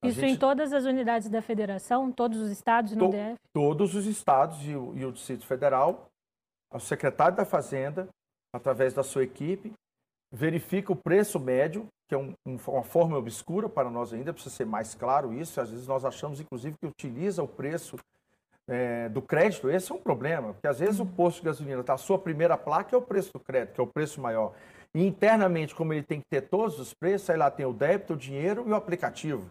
A 0.00 0.08
Isso 0.08 0.20
gente... 0.20 0.34
em 0.34 0.36
todas 0.36 0.72
as 0.72 0.84
unidades 0.84 1.28
da 1.28 1.42
federação, 1.42 2.12
todos 2.12 2.40
os 2.40 2.50
estados 2.50 2.92
no 2.92 3.10
to 3.10 3.16
DF? 3.16 3.36
Todos 3.52 3.94
os 3.94 4.06
estados 4.06 4.58
e 4.66 4.74
o, 4.74 4.96
e 4.96 5.04
o 5.04 5.12
Distrito 5.12 5.46
Federal, 5.46 6.08
o 6.72 6.78
secretário 6.78 7.36
da 7.36 7.44
Fazenda, 7.44 8.08
através 8.54 8.94
da 8.94 9.02
sua 9.02 9.24
equipe, 9.24 9.72
verifica 10.32 10.92
o 10.92 10.96
preço 10.96 11.38
médio, 11.38 11.86
que 12.08 12.14
é 12.14 12.18
um, 12.18 12.34
um, 12.46 12.56
uma 12.68 12.82
forma 12.82 13.16
obscura 13.16 13.68
para 13.68 13.90
nós 13.90 14.12
ainda, 14.12 14.32
precisa 14.32 14.54
ser 14.54 14.66
mais 14.66 14.94
claro 14.94 15.32
isso. 15.32 15.60
Às 15.60 15.70
vezes 15.70 15.86
nós 15.86 16.04
achamos, 16.04 16.40
inclusive, 16.40 16.76
que 16.78 16.86
utiliza 16.86 17.42
o 17.42 17.48
preço 17.48 17.96
é, 18.68 19.08
do 19.08 19.22
crédito. 19.22 19.70
Esse 19.70 19.92
é 19.92 19.94
um 19.94 20.00
problema, 20.00 20.52
porque 20.52 20.66
às 20.66 20.78
vezes 20.78 21.00
o 21.00 21.06
posto 21.06 21.38
de 21.38 21.44
gasolina 21.46 21.80
está 21.80 21.94
a 21.94 21.98
sua 21.98 22.18
primeira 22.18 22.56
placa 22.56 22.94
é 22.94 22.98
o 22.98 23.02
preço 23.02 23.32
do 23.32 23.40
crédito, 23.40 23.74
que 23.74 23.80
é 23.80 23.84
o 23.84 23.86
preço 23.86 24.20
maior. 24.20 24.52
E 24.94 25.04
internamente, 25.04 25.74
como 25.74 25.92
ele 25.92 26.02
tem 26.02 26.20
que 26.20 26.26
ter 26.28 26.42
todos 26.42 26.78
os 26.80 26.94
preços, 26.94 27.28
aí 27.30 27.36
lá 27.36 27.50
tem 27.50 27.66
o 27.66 27.72
débito, 27.72 28.14
o 28.14 28.16
dinheiro 28.16 28.64
e 28.66 28.70
o 28.70 28.74
aplicativo. 28.74 29.48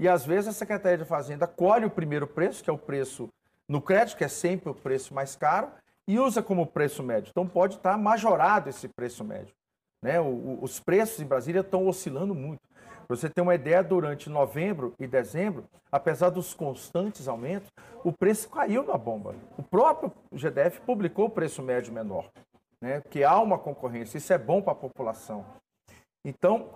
E 0.00 0.08
às 0.08 0.24
vezes 0.24 0.48
a 0.48 0.52
Secretaria 0.52 0.98
de 0.98 1.04
Fazenda 1.04 1.46
colhe 1.46 1.86
o 1.86 1.90
primeiro 1.90 2.26
preço, 2.26 2.62
que 2.62 2.70
é 2.70 2.72
o 2.72 2.78
preço 2.78 3.28
no 3.68 3.80
crédito, 3.80 4.16
que 4.16 4.24
é 4.24 4.28
sempre 4.28 4.70
o 4.70 4.74
preço 4.74 5.12
mais 5.12 5.36
caro, 5.36 5.70
e 6.06 6.18
usa 6.18 6.42
como 6.42 6.66
preço 6.66 7.02
médio. 7.02 7.30
Então 7.30 7.46
pode 7.46 7.76
estar 7.76 7.96
majorado 7.98 8.70
esse 8.70 8.88
preço 8.88 9.22
médio. 9.24 9.54
Né? 10.02 10.20
O, 10.20 10.24
o, 10.24 10.58
os 10.62 10.80
preços 10.80 11.20
em 11.20 11.26
Brasília 11.26 11.60
estão 11.60 11.86
oscilando 11.86 12.34
muito. 12.34 12.60
Você 13.08 13.30
ter 13.30 13.40
uma 13.40 13.54
ideia, 13.54 13.82
durante 13.82 14.28
novembro 14.28 14.92
e 14.98 15.06
dezembro, 15.06 15.64
apesar 15.90 16.28
dos 16.28 16.52
constantes 16.52 17.26
aumentos, 17.26 17.70
o 18.04 18.12
preço 18.12 18.50
caiu 18.50 18.82
na 18.82 18.98
bomba. 18.98 19.34
O 19.56 19.62
próprio 19.62 20.12
GDF 20.30 20.80
publicou 20.82 21.24
o 21.24 21.30
preço 21.30 21.62
médio 21.62 21.90
menor, 21.90 22.30
né? 22.82 23.00
porque 23.00 23.24
há 23.24 23.40
uma 23.40 23.58
concorrência. 23.58 24.18
Isso 24.18 24.30
é 24.30 24.36
bom 24.36 24.60
para 24.60 24.72
a 24.72 24.76
população. 24.76 25.46
Então, 26.22 26.68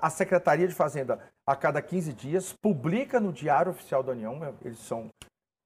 a 0.00 0.08
Secretaria 0.08 0.66
de 0.66 0.74
Fazenda, 0.74 1.20
a 1.46 1.54
cada 1.54 1.82
15 1.82 2.12
dias, 2.14 2.52
publica 2.54 3.20
no 3.20 3.30
Diário 3.30 3.70
Oficial 3.70 4.02
da 4.02 4.12
União, 4.12 4.42
é, 4.42 4.52
eles 4.64 4.78
são, 4.78 5.10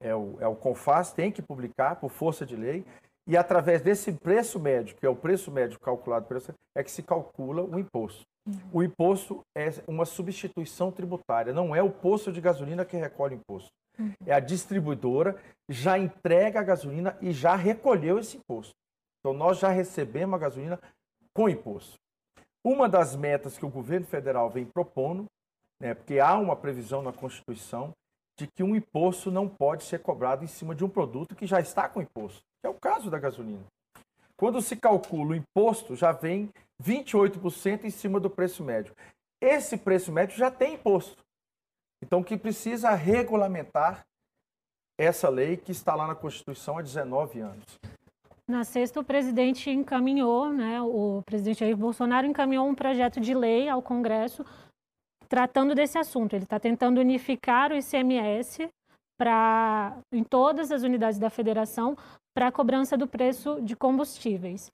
é 0.03 0.12
o, 0.12 0.37
é 0.40 0.49
o 0.49 0.57
CONFAS, 0.57 1.12
tem 1.12 1.31
que 1.31 1.40
publicar 1.40 1.96
por 1.96 2.11
força 2.11 2.44
de 2.44 2.57
lei, 2.57 2.85
e 3.29 3.37
através 3.37 3.81
desse 3.81 4.12
preço 4.12 4.59
médio, 4.59 4.96
que 4.96 5.07
é 5.07 5.09
o 5.09 5.14
preço 5.14 5.53
médio 5.53 5.79
calculado 5.79 6.27
pelo 6.27 6.42
é 6.75 6.83
que 6.83 6.90
se 6.90 7.03
calcula 7.03 7.62
o 7.62 7.79
imposto. 7.79 8.25
O 8.72 8.83
imposto 8.83 9.40
é 9.57 9.68
uma 9.87 10.05
substituição 10.05 10.90
tributária, 10.90 11.53
não 11.53 11.74
é 11.74 11.83
o 11.83 11.90
posto 11.90 12.33
de 12.33 12.40
gasolina 12.40 12.85
que 12.85 12.96
recolhe 12.96 13.35
o 13.35 13.38
imposto. 13.38 13.70
Uhum. 13.98 14.12
É 14.26 14.33
a 14.33 14.40
distribuidora 14.40 15.40
já 15.68 15.98
entrega 15.98 16.61
a 16.61 16.64
gasolina 16.64 17.16
e 17.20 17.33
já 17.33 17.55
recolheu 17.55 18.18
esse 18.18 18.38
imposto. 18.38 18.72
Então 19.20 19.37
nós 19.37 19.59
já 19.59 19.68
recebemos 19.68 20.35
a 20.35 20.38
gasolina 20.38 20.81
com 21.35 21.48
imposto. 21.48 21.94
Uma 22.64 22.88
das 22.88 23.14
metas 23.14 23.57
que 23.57 23.64
o 23.64 23.70
governo 23.70 24.07
federal 24.07 24.50
vem 24.50 24.64
propondo, 24.64 25.26
né, 25.81 25.94
porque 25.94 26.18
há 26.18 26.37
uma 26.37 26.57
previsão 26.57 27.03
na 27.03 27.12
Constituição 27.12 27.92
de 28.38 28.46
que 28.46 28.62
um 28.62 28.74
imposto 28.74 29.31
não 29.31 29.48
pode 29.48 29.85
ser 29.85 30.00
cobrado 30.00 30.44
em 30.44 30.46
cima 30.46 30.74
de 30.74 30.85
um 30.85 30.88
produto 30.88 31.37
que 31.37 31.46
já 31.46 31.61
está 31.61 31.88
com 31.88 32.00
imposto, 32.00 32.40
que 32.61 32.66
é 32.66 32.70
o 32.70 32.74
caso 32.74 33.11
da 33.11 33.18
gasolina. 33.18 33.64
Quando 34.37 34.62
se 34.62 34.76
calcula 34.76 35.33
o 35.33 35.35
imposto, 35.35 35.94
já 35.94 36.12
vem 36.12 36.50
28% 36.81 37.85
em 37.85 37.90
cima 37.90 38.19
do 38.19 38.31
preço 38.31 38.64
médio. 38.64 38.95
Esse 39.40 39.77
preço 39.77 40.11
médio 40.11 40.37
já 40.37 40.51
tem 40.51 40.75
imposto. 40.75 41.23
Então, 42.03 42.23
que 42.23 42.37
precisa 42.37 42.90
regulamentar 42.90 44.05
essa 44.99 45.29
lei 45.29 45.57
que 45.57 45.73
está 45.73 45.95
lá 45.95 46.07
na 46.07 46.14
Constituição 46.14 46.79
há 46.79 46.83
19 46.83 47.40
anos. 47.40 47.64
Na 48.49 48.64
sexta, 48.64 48.99
o 49.01 49.05
presidente 49.05 49.71
encaminhou, 49.71 50.53
né, 50.53 50.83
o 50.83 51.23
presidente 51.25 51.61
Jair 51.61 51.77
Bolsonaro 51.77 52.27
encaminhou 52.27 52.66
um 52.66 52.75
projeto 52.75 53.21
de 53.21 53.33
lei 53.33 53.69
ao 53.69 53.81
Congresso 53.81 54.45
tratando 55.29 55.75
desse 55.75 55.97
assunto. 55.97 56.35
Ele 56.35 56.45
está 56.45 56.59
tentando 56.59 57.01
unificar 57.01 57.71
o 57.71 57.77
ICMS 57.77 58.69
para 59.16 59.97
em 60.12 60.25
todas 60.25 60.73
as 60.73 60.83
unidades 60.83 61.19
da 61.19 61.31
federação 61.31 61.97
para 62.35 62.49
a 62.49 62.53
cobrança 62.53 62.97
do 62.97 63.07
preço 63.07 63.61
de 63.62 63.77
combustíveis 63.77 64.71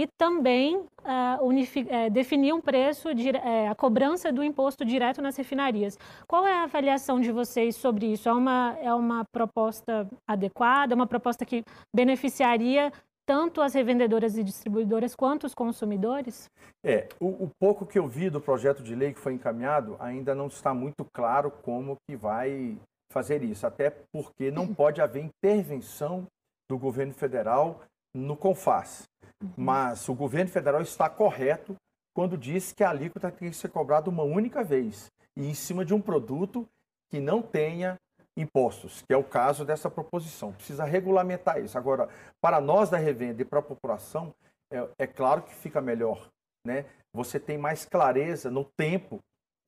e 0.00 0.06
também 0.16 0.76
uh, 0.76 1.44
uh, 1.44 2.10
definir 2.10 2.54
um 2.54 2.60
preço, 2.60 3.08
uh, 3.08 3.70
a 3.70 3.74
cobrança 3.74 4.32
do 4.32 4.42
imposto 4.42 4.82
direto 4.82 5.20
nas 5.20 5.36
refinarias. 5.36 5.98
Qual 6.26 6.46
é 6.46 6.54
a 6.54 6.62
avaliação 6.62 7.20
de 7.20 7.30
vocês 7.30 7.76
sobre 7.76 8.06
isso? 8.06 8.26
É 8.26 8.32
uma, 8.32 8.78
é 8.80 8.94
uma 8.94 9.24
proposta 9.30 10.08
adequada? 10.26 10.94
É 10.94 10.96
uma 10.96 11.06
proposta 11.06 11.44
que 11.44 11.62
beneficiaria 11.94 12.90
tanto 13.26 13.60
as 13.60 13.74
revendedoras 13.74 14.38
e 14.38 14.42
distribuidoras 14.42 15.14
quanto 15.14 15.44
os 15.44 15.54
consumidores? 15.54 16.50
É, 16.82 17.06
o, 17.20 17.44
o, 17.44 17.50
pouco 17.60 17.84
que 17.84 17.98
eu 17.98 18.08
vi 18.08 18.30
do 18.30 18.40
projeto 18.40 18.82
de 18.82 18.94
lei 18.94 19.12
que 19.12 19.20
foi 19.20 19.34
encaminhado 19.34 19.96
ainda 20.00 20.34
não 20.34 20.46
está 20.46 20.72
muito 20.72 21.04
claro 21.12 21.50
como 21.50 21.96
que 22.08 22.16
vai 22.16 22.78
fazer 23.12 23.42
isso, 23.44 23.66
até 23.66 23.90
porque 24.12 24.50
não 24.50 24.66
pode 24.74 25.02
haver 25.02 25.22
intervenção 25.22 26.26
do 26.70 26.78
governo 26.78 27.12
federal 27.12 27.82
no 28.14 28.36
CONFAS. 28.36 29.08
Uhum. 29.42 29.50
Mas 29.56 30.08
o 30.08 30.14
governo 30.14 30.50
federal 30.50 30.82
está 30.82 31.08
correto 31.08 31.76
quando 32.14 32.36
diz 32.36 32.72
que 32.72 32.84
a 32.84 32.90
alíquota 32.90 33.30
tem 33.30 33.50
que 33.50 33.56
ser 33.56 33.68
cobrada 33.68 34.10
uma 34.10 34.22
única 34.22 34.62
vez 34.62 35.10
e 35.36 35.48
em 35.48 35.54
cima 35.54 35.84
de 35.84 35.94
um 35.94 36.00
produto 36.00 36.68
que 37.08 37.20
não 37.20 37.42
tenha 37.42 37.96
impostos, 38.36 39.02
que 39.02 39.12
é 39.12 39.16
o 39.16 39.24
caso 39.24 39.64
dessa 39.64 39.90
proposição. 39.90 40.52
Precisa 40.52 40.84
regulamentar 40.84 41.62
isso. 41.62 41.76
Agora, 41.76 42.08
para 42.40 42.60
nós 42.60 42.88
da 42.88 42.96
revenda 42.96 43.42
e 43.42 43.44
para 43.44 43.58
a 43.58 43.62
população, 43.62 44.34
é, 44.72 44.88
é, 44.98 45.06
claro 45.06 45.42
que 45.42 45.54
fica 45.54 45.80
melhor. 45.80 46.28
Né? 46.66 46.84
Você 47.12 47.40
tem 47.40 47.58
mais 47.58 47.84
clareza 47.84 48.50
no 48.50 48.64
tempo 48.64 49.18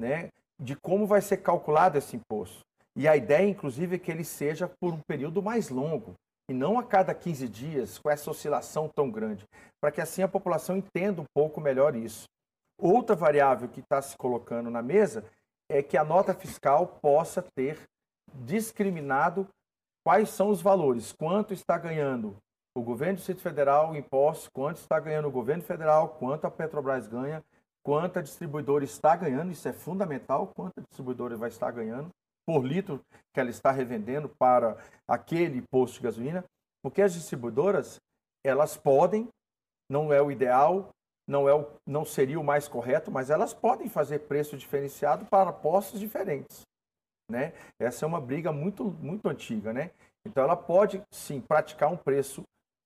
né, 0.00 0.28
de 0.60 0.76
como 0.76 1.06
vai 1.06 1.20
ser 1.20 1.38
calculado 1.38 1.98
esse 1.98 2.16
imposto. 2.16 2.60
E 2.96 3.08
a 3.08 3.16
ideia, 3.16 3.48
inclusive, 3.48 3.96
é 3.96 3.98
que 3.98 4.10
ele 4.10 4.24
seja 4.24 4.70
por 4.80 4.92
um 4.92 5.00
período 5.08 5.42
mais 5.42 5.70
longo, 5.70 6.14
e 6.48 6.54
não 6.54 6.78
a 6.78 6.82
cada 6.82 7.14
15 7.14 7.48
dias, 7.48 7.98
com 7.98 8.10
essa 8.10 8.30
oscilação 8.30 8.88
tão 8.88 9.10
grande, 9.10 9.46
para 9.80 9.90
que 9.90 10.00
assim 10.00 10.22
a 10.22 10.28
população 10.28 10.76
entenda 10.76 11.20
um 11.20 11.26
pouco 11.34 11.60
melhor 11.60 11.94
isso. 11.94 12.28
Outra 12.78 13.14
variável 13.14 13.68
que 13.68 13.80
está 13.80 14.00
se 14.02 14.16
colocando 14.16 14.70
na 14.70 14.82
mesa 14.82 15.24
é 15.70 15.82
que 15.82 15.96
a 15.96 16.04
nota 16.04 16.34
fiscal 16.34 16.98
possa 17.00 17.42
ter 17.42 17.78
discriminado 18.34 19.46
quais 20.04 20.30
são 20.30 20.50
os 20.50 20.60
valores, 20.60 21.12
quanto 21.12 21.54
está 21.54 21.78
ganhando 21.78 22.36
o 22.74 22.82
governo 22.82 23.14
do 23.14 23.18
Distrito 23.18 23.42
Federal, 23.42 23.94
impostos, 23.94 24.48
quanto 24.48 24.78
está 24.78 24.98
ganhando 24.98 25.28
o 25.28 25.32
governo 25.32 25.62
federal, 25.62 26.08
quanto 26.18 26.46
a 26.46 26.50
Petrobras 26.50 27.06
ganha, 27.06 27.44
quanto 27.84 28.18
a 28.18 28.22
distribuidora 28.22 28.84
está 28.84 29.14
ganhando, 29.14 29.52
isso 29.52 29.68
é 29.68 29.72
fundamental, 29.72 30.50
quanto 30.56 30.78
a 30.78 30.82
distribuidora 30.82 31.36
vai 31.36 31.50
estar 31.50 31.70
ganhando 31.70 32.10
por 32.46 32.64
litro 32.64 33.00
que 33.32 33.40
ela 33.40 33.50
está 33.50 33.70
revendendo 33.70 34.28
para 34.28 34.76
aquele 35.08 35.62
posto 35.70 35.94
de 35.94 36.02
gasolina, 36.02 36.44
porque 36.82 37.02
as 37.02 37.14
distribuidoras, 37.14 38.00
elas 38.44 38.76
podem, 38.76 39.28
não 39.90 40.12
é 40.12 40.20
o 40.20 40.30
ideal, 40.30 40.90
não, 41.28 41.48
é 41.48 41.54
o, 41.54 41.66
não 41.86 42.04
seria 42.04 42.40
o 42.40 42.44
mais 42.44 42.66
correto, 42.68 43.10
mas 43.10 43.30
elas 43.30 43.54
podem 43.54 43.88
fazer 43.88 44.20
preço 44.20 44.56
diferenciado 44.56 45.24
para 45.26 45.52
postos 45.52 46.00
diferentes 46.00 46.62
né? 47.32 47.52
Essa 47.80 48.04
é 48.04 48.06
uma 48.06 48.20
briga 48.20 48.52
muito, 48.52 48.84
muito 48.84 49.28
antiga, 49.28 49.72
né? 49.72 49.90
Então 50.24 50.44
ela 50.44 50.54
pode 50.54 51.02
sim 51.10 51.40
praticar 51.40 51.90
um 51.90 51.96
preço 51.96 52.42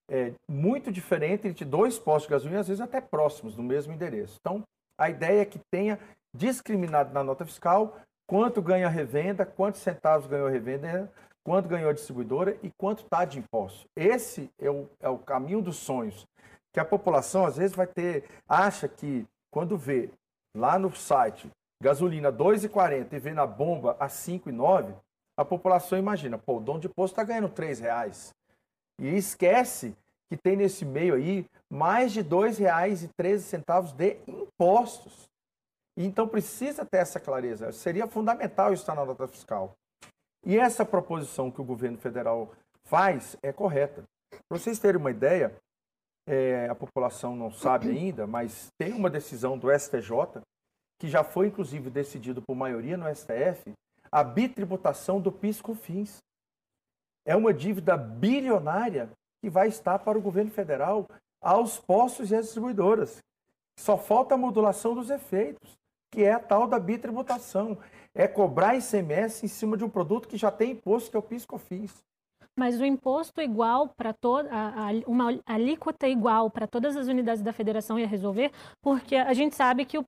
é, 0.09 0.33
muito 0.49 0.91
diferente 0.91 1.49
entre 1.49 1.65
dois 1.65 1.99
postos 1.99 2.29
de 2.29 2.31
gasolina, 2.31 2.61
às 2.61 2.69
vezes 2.69 2.81
até 2.81 3.01
próximos, 3.01 3.57
no 3.57 3.63
mesmo 3.63 3.93
endereço. 3.93 4.37
Então 4.41 4.63
a 4.99 5.11
ideia 5.11 5.43
é 5.43 5.45
que 5.45 5.61
tenha 5.71 5.99
discriminado 6.35 7.13
na 7.13 7.25
nota 7.25 7.45
fiscal 7.45 7.99
quanto 8.27 8.61
ganha 8.61 8.87
a 8.87 8.91
revenda, 8.91 9.47
quantos 9.47 9.81
centavos 9.81 10.27
ganhou 10.27 10.49
a 10.49 10.51
revenda, 10.51 11.11
quanto 11.45 11.69
ganhou 11.69 11.91
a 11.91 11.93
distribuidora 11.93 12.59
e 12.63 12.71
quanto 12.77 13.05
está 13.05 13.25
de 13.25 13.39
imposto. 13.39 13.87
Esse 13.95 14.51
é 14.59 14.71
o, 14.71 14.89
é 15.01 15.09
o 15.09 15.19
caminho 15.19 15.63
dos 15.63 15.77
sonhos. 15.77 16.27
Que 16.73 16.81
a 16.81 16.85
população 16.85 17.47
às 17.47 17.57
vezes 17.57 17.75
vai 17.75 17.87
ter, 17.87 18.25
acha 18.49 18.89
que 18.89 19.25
quando 19.51 19.77
vê 19.77 20.11
lá 20.57 20.79
no 20.79 20.95
site 20.95 21.49
gasolina 21.81 22.33
2,40 22.33 23.13
e 23.13 23.19
vê 23.19 23.33
na 23.33 23.47
bomba 23.47 23.97
a 24.01 24.09
5,9, 24.09 24.95
a 25.37 25.45
população 25.45 25.99
imagina, 25.99 26.39
pô, 26.39 26.57
o 26.57 26.61
dono 26.61 26.81
de 26.81 26.89
posto 26.89 27.13
está 27.13 27.23
ganhando 27.23 27.49
três 27.49 27.79
reais. 27.79 28.35
E 28.99 29.09
esquece 29.17 29.95
que 30.29 30.37
tem 30.37 30.57
nesse 30.57 30.85
meio 30.85 31.15
aí 31.15 31.47
mais 31.71 32.13
de 32.13 32.21
R$ 32.21 32.29
2,13 32.29 33.95
de 33.95 34.17
impostos. 34.27 35.29
Então 35.97 36.29
precisa 36.29 36.85
ter 36.85 36.99
essa 36.99 37.19
clareza. 37.19 37.73
Seria 37.73 38.07
fundamental 38.07 38.73
estar 38.73 38.95
na 38.95 39.05
nota 39.05 39.27
fiscal. 39.27 39.75
E 40.45 40.59
essa 40.59 40.85
proposição 40.85 41.51
que 41.51 41.61
o 41.61 41.65
governo 41.65 41.99
federal 41.99 42.53
faz 42.85 43.37
é 43.43 43.53
correta. 43.53 44.05
Para 44.31 44.59
vocês 44.59 44.79
terem 44.79 45.01
uma 45.01 45.11
ideia, 45.11 45.57
é, 46.29 46.69
a 46.69 46.75
população 46.75 47.35
não 47.35 47.51
sabe 47.51 47.89
ainda, 47.89 48.27
mas 48.27 48.69
tem 48.79 48.93
uma 48.93 49.09
decisão 49.09 49.57
do 49.57 49.71
STJ, 49.71 50.43
que 50.99 51.09
já 51.09 51.25
foi 51.25 51.47
inclusive 51.47 51.89
decidido 51.89 52.43
por 52.43 52.55
maioria 52.55 52.97
no 52.97 53.13
STF, 53.15 53.73
a 54.11 54.23
bitributação 54.23 55.21
do 55.21 55.33
PIS/COFINS. 55.33 56.19
É 57.25 57.35
uma 57.35 57.53
dívida 57.53 57.97
bilionária 57.97 59.11
que 59.43 59.51
vai 59.51 59.69
estar 59.69 59.99
para 59.99 60.19
o 60.19 60.23
governo 60.23 60.51
federal 60.51 61.07
aos 61.41 61.79
postos 61.79 62.31
e 62.31 62.37
às 62.37 62.47
distribuidoras. 62.47 63.19
Só 63.79 63.99
falta 63.99 64.35
a 64.35 64.39
modulação 64.39 64.95
dos 64.95 65.11
efeitos, 65.11 65.77
que 66.17 66.25
é 66.25 66.33
a 66.33 66.39
tal 66.39 66.67
da 66.67 66.81
bitributação. 66.81 67.77
É 68.15 68.27
cobrar 68.27 68.75
ICMS 68.75 69.45
em 69.45 69.49
cima 69.49 69.77
de 69.77 69.85
um 69.85 69.91
produto 69.91 70.27
que 70.27 70.39
já 70.39 70.51
tem 70.51 70.71
imposto, 70.71 71.11
que 71.11 71.17
é 71.17 71.21
o 71.21 71.23
PIS/COFINS. 71.23 71.93
Mas 72.59 72.81
o 72.81 72.87
imposto 72.87 73.43
igual 73.43 73.91
para 73.95 74.15
toda, 74.15 74.49
uma 75.07 75.39
alíquota 75.45 76.09
igual 76.09 76.51
para 76.51 76.67
todas 76.67 76.97
as 76.97 77.07
unidades 77.07 77.43
da 77.43 77.53
federação 77.53 77.99
ia 77.99 78.07
resolver, 78.07 78.51
porque 78.81 79.15
a 79.15 79.35
gente 79.35 79.55
sabe 79.55 79.85
que 79.85 79.99
o, 79.99 80.07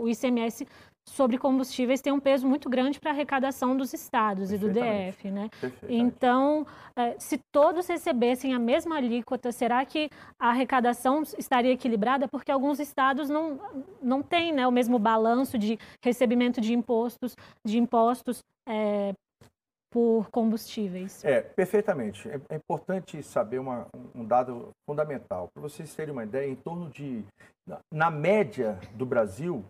o 0.00 0.08
ICMS 0.08 0.66
sobre 1.08 1.38
combustíveis 1.38 2.00
tem 2.00 2.12
um 2.12 2.20
peso 2.20 2.46
muito 2.46 2.68
grande 2.68 2.98
para 2.98 3.10
a 3.10 3.14
arrecadação 3.14 3.76
dos 3.76 3.92
estados 3.92 4.52
e 4.52 4.58
do 4.58 4.68
DF, 4.70 5.30
né? 5.30 5.50
Então, 5.88 6.66
é, 6.96 7.14
se 7.18 7.38
todos 7.52 7.86
recebessem 7.86 8.54
a 8.54 8.58
mesma 8.58 8.96
alíquota, 8.96 9.52
será 9.52 9.84
que 9.84 10.08
a 10.38 10.48
arrecadação 10.48 11.22
estaria 11.38 11.72
equilibrada? 11.72 12.26
Porque 12.26 12.50
alguns 12.50 12.80
estados 12.80 13.28
não, 13.28 13.60
não 14.02 14.22
têm 14.22 14.52
né, 14.52 14.66
o 14.66 14.72
mesmo 14.72 14.98
balanço 14.98 15.58
de 15.58 15.78
recebimento 16.02 16.60
de 16.60 16.72
impostos, 16.72 17.36
de 17.64 17.78
impostos 17.78 18.38
é, 18.66 19.12
por 19.94 20.28
combustíveis. 20.30 21.24
É, 21.24 21.40
perfeitamente. 21.40 22.28
É, 22.28 22.40
é 22.48 22.56
importante 22.56 23.22
saber 23.22 23.60
uma, 23.60 23.86
um 24.12 24.24
dado 24.24 24.70
fundamental. 24.84 25.48
Para 25.54 25.62
vocês 25.62 25.94
terem 25.94 26.12
uma 26.12 26.24
ideia, 26.24 26.50
em 26.50 26.56
torno 26.56 26.90
de, 26.90 27.24
na 27.92 28.10
média 28.10 28.76
do 28.94 29.06
Brasil, 29.06 29.64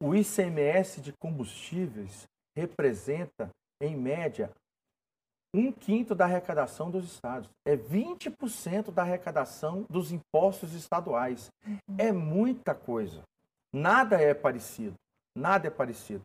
o 0.00 0.14
ICMS 0.14 1.00
de 1.00 1.12
combustíveis 1.12 2.26
representa, 2.56 3.50
em 3.80 3.96
média, 3.96 4.50
um 5.54 5.72
quinto 5.72 6.14
da 6.14 6.24
arrecadação 6.24 6.90
dos 6.90 7.04
estados. 7.04 7.48
É 7.66 7.76
20% 7.76 8.90
da 8.90 9.02
arrecadação 9.02 9.86
dos 9.88 10.12
impostos 10.12 10.74
estaduais. 10.74 11.50
Uhum. 11.66 11.78
É 11.96 12.12
muita 12.12 12.74
coisa. 12.74 13.22
Nada 13.72 14.20
é 14.20 14.34
parecido. 14.34 14.94
Nada 15.36 15.68
é 15.68 15.70
parecido. 15.70 16.22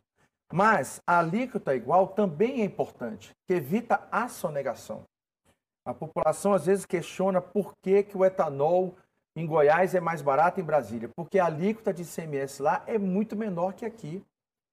Mas 0.52 1.00
a 1.06 1.18
alíquota 1.18 1.74
igual 1.74 2.08
também 2.08 2.60
é 2.60 2.64
importante, 2.64 3.32
que 3.46 3.54
evita 3.54 4.06
a 4.10 4.28
sonegação. 4.28 5.04
A 5.86 5.92
população 5.92 6.54
às 6.54 6.66
vezes 6.66 6.86
questiona 6.86 7.40
por 7.40 7.72
que, 7.82 8.02
que 8.02 8.16
o 8.16 8.24
etanol 8.24 8.94
em 9.36 9.46
Goiás 9.46 9.94
é 9.94 10.00
mais 10.00 10.22
barato 10.22 10.60
em 10.60 10.64
Brasília, 10.64 11.10
porque 11.16 11.38
a 11.38 11.46
alíquota 11.46 11.92
de 11.92 12.02
ICMS 12.02 12.62
lá 12.62 12.84
é 12.86 12.98
muito 12.98 13.34
menor 13.34 13.74
que 13.74 13.84
aqui. 13.84 14.24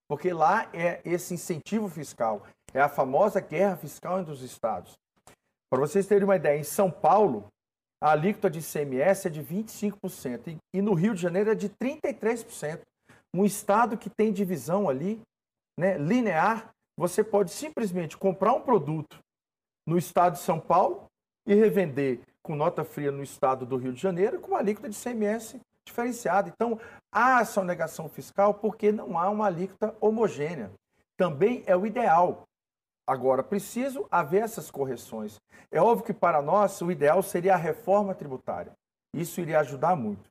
Porque 0.08 0.34
lá 0.34 0.70
é 0.74 1.00
esse 1.06 1.34
incentivo 1.34 1.88
fiscal, 1.88 2.46
é 2.74 2.82
a 2.82 2.90
famosa 2.90 3.40
guerra 3.40 3.78
fiscal 3.78 4.20
entre 4.20 4.34
os 4.34 4.42
estados. 4.42 4.94
Para 5.72 5.80
vocês 5.80 6.06
terem 6.06 6.26
uma 6.26 6.36
ideia, 6.36 6.60
em 6.60 6.66
São 6.66 6.92
Paulo, 6.92 7.48
a 8.04 8.12
alíquota 8.12 8.50
de 8.50 8.60
ICMS 8.60 9.28
é 9.28 9.30
de 9.30 9.42
25% 9.42 10.58
e 10.76 10.82
no 10.82 10.94
Rio 10.94 11.16
de 11.16 11.22
Janeiro 11.22 11.52
é 11.52 11.56
de 11.56 11.70
33%. 11.70 12.82
Um 13.34 13.46
estado 13.46 13.98
que 13.98 14.10
tem 14.10 14.34
divisão 14.34 14.90
ali 14.90 15.22
né, 15.80 15.98
linear, 15.98 16.74
você 17.00 17.24
pode 17.24 17.52
simplesmente 17.52 18.18
comprar 18.18 18.52
um 18.52 18.62
produto 18.62 19.18
no 19.88 19.98
estado 19.98 20.34
de 20.34 20.40
São 20.40 20.60
Paulo 20.60 21.06
e 21.48 21.56
revender 21.56 22.20
com 22.44 22.56
nota 22.56 22.84
fria 22.84 23.12
no 23.12 23.24
estado 23.24 23.66
do 23.66 23.78
Rio 23.78 23.94
de 23.94 24.02
Janeiro 24.02 24.40
com 24.40 24.50
uma 24.50 24.60
alíquota 24.60 24.90
de 24.90 25.02
CMS 25.02 25.60
diferenciada. 25.86 26.50
Então, 26.50 26.80
há 27.12 27.42
essa 27.42 27.64
negação 27.64 28.08
fiscal 28.08 28.54
porque 28.54 28.92
não 28.92 29.18
há 29.18 29.30
uma 29.30 29.46
alíquota 29.46 29.96
homogênea. 30.00 30.72
Também 31.18 31.64
é 31.66 31.76
o 31.76 31.86
ideal. 31.86 32.44
Agora, 33.08 33.44
preciso 33.44 34.08
haver 34.10 34.44
essas 34.44 34.72
correções. 34.72 35.38
É 35.72 35.82
óbvio 35.82 36.06
que 36.06 36.14
para 36.14 36.42
nós 36.42 36.80
o 36.82 36.92
ideal 36.92 37.22
seria 37.22 37.54
a 37.54 37.58
reforma 37.58 38.16
tributária. 38.16 38.72
Isso 39.14 39.42
iria 39.42 39.60
ajudar 39.60 39.96
muito. 39.96 40.30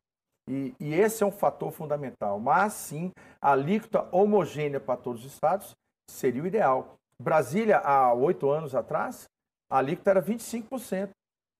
E, 0.48 0.74
e, 0.80 0.94
esse 0.94 1.22
é 1.22 1.26
um 1.26 1.32
fator 1.32 1.70
fundamental. 1.70 2.40
Mas 2.40 2.72
sim, 2.72 3.12
a 3.40 3.52
alíquota 3.52 4.08
homogênea 4.10 4.80
para 4.80 4.96
todos 4.96 5.24
os 5.24 5.32
estados 5.32 5.76
seria 6.10 6.42
o 6.42 6.46
ideal. 6.46 6.96
Brasília, 7.20 7.78
há 7.78 8.12
oito 8.14 8.50
anos 8.50 8.74
atrás, 8.74 9.28
a 9.70 9.78
alíquota 9.78 10.10
era 10.10 10.22
25%. 10.22 11.10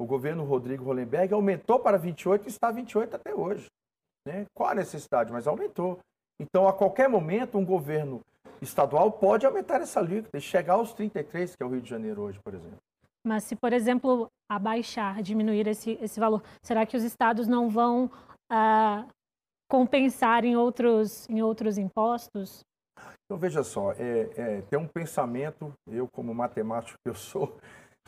O 0.01 0.07
governo 0.07 0.45
Rodrigo 0.45 0.85
Hollenberg 0.85 1.35
aumentou 1.35 1.79
para 1.79 1.99
28% 2.01 2.45
e 2.47 2.49
está 2.49 2.73
28% 2.73 3.13
até 3.13 3.35
hoje. 3.35 3.67
Né? 4.27 4.47
Qual 4.55 4.71
a 4.71 4.75
necessidade? 4.75 5.31
Mas 5.31 5.47
aumentou. 5.47 5.99
Então, 6.41 6.67
a 6.67 6.73
qualquer 6.73 7.07
momento, 7.07 7.59
um 7.59 7.65
governo 7.67 8.23
estadual 8.63 9.13
pode 9.13 9.45
aumentar 9.45 9.83
essa 9.83 10.01
alíquota 10.01 10.39
e 10.39 10.41
chegar 10.41 10.75
aos 10.75 10.95
33%, 10.95 11.55
que 11.55 11.63
é 11.63 11.67
o 11.67 11.69
Rio 11.69 11.83
de 11.83 11.91
Janeiro 11.91 12.23
hoje, 12.23 12.41
por 12.43 12.55
exemplo. 12.55 12.79
Mas 13.27 13.45
se, 13.45 13.55
por 13.55 13.75
exemplo, 13.75 14.31
abaixar, 14.51 15.23
diminuir 15.23 15.67
esse, 15.67 15.99
esse 16.01 16.19
valor, 16.19 16.43
será 16.63 16.87
que 16.87 16.97
os 16.97 17.03
estados 17.03 17.47
não 17.47 17.69
vão 17.69 18.11
a 18.51 19.07
compensar 19.69 20.47
em 20.47 20.57
outros, 20.57 21.29
em 21.29 21.43
outros 21.43 21.77
impostos? 21.77 22.65
Então, 23.27 23.37
veja 23.37 23.63
só, 23.63 23.93
é, 23.93 24.31
é, 24.35 24.63
tem 24.63 24.79
um 24.79 24.89
pensamento, 24.89 25.75
eu 25.87 26.09
como 26.11 26.35
matemático 26.35 26.99
que 27.05 27.11
eu 27.11 27.15
sou, 27.15 27.59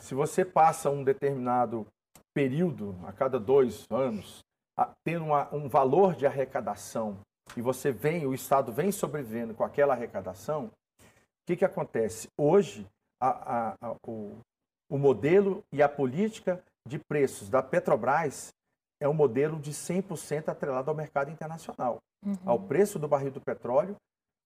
se 0.03 0.13
você 0.13 0.43
passa 0.43 0.89
um 0.89 1.01
determinado 1.01 1.87
período, 2.33 2.93
a 3.05 3.13
cada 3.13 3.39
dois 3.39 3.87
anos, 3.89 4.43
a, 4.77 4.91
tendo 5.01 5.23
uma, 5.23 5.47
um 5.55 5.69
valor 5.69 6.13
de 6.13 6.27
arrecadação, 6.27 7.17
e 7.55 7.61
você 7.61 7.89
vem, 7.89 8.25
o 8.25 8.33
Estado 8.33 8.73
vem 8.73 8.91
sobrevivendo 8.91 9.53
com 9.53 9.63
aquela 9.63 9.93
arrecadação, 9.93 10.65
o 10.65 11.45
que, 11.47 11.55
que 11.55 11.63
acontece? 11.63 12.27
Hoje, 12.37 12.85
a, 13.21 13.75
a, 13.81 13.95
o, 14.05 14.35
o 14.91 14.97
modelo 14.97 15.63
e 15.71 15.81
a 15.81 15.87
política 15.87 16.61
de 16.85 16.99
preços 16.99 17.47
da 17.47 17.63
Petrobras 17.63 18.53
é 19.01 19.07
um 19.07 19.13
modelo 19.13 19.57
de 19.57 19.71
100% 19.71 20.49
atrelado 20.49 20.89
ao 20.89 20.97
mercado 20.97 21.31
internacional, 21.31 21.99
uhum. 22.25 22.35
ao 22.45 22.59
preço 22.59 22.99
do 22.99 23.07
barril 23.07 23.31
do 23.31 23.39
petróleo 23.39 23.95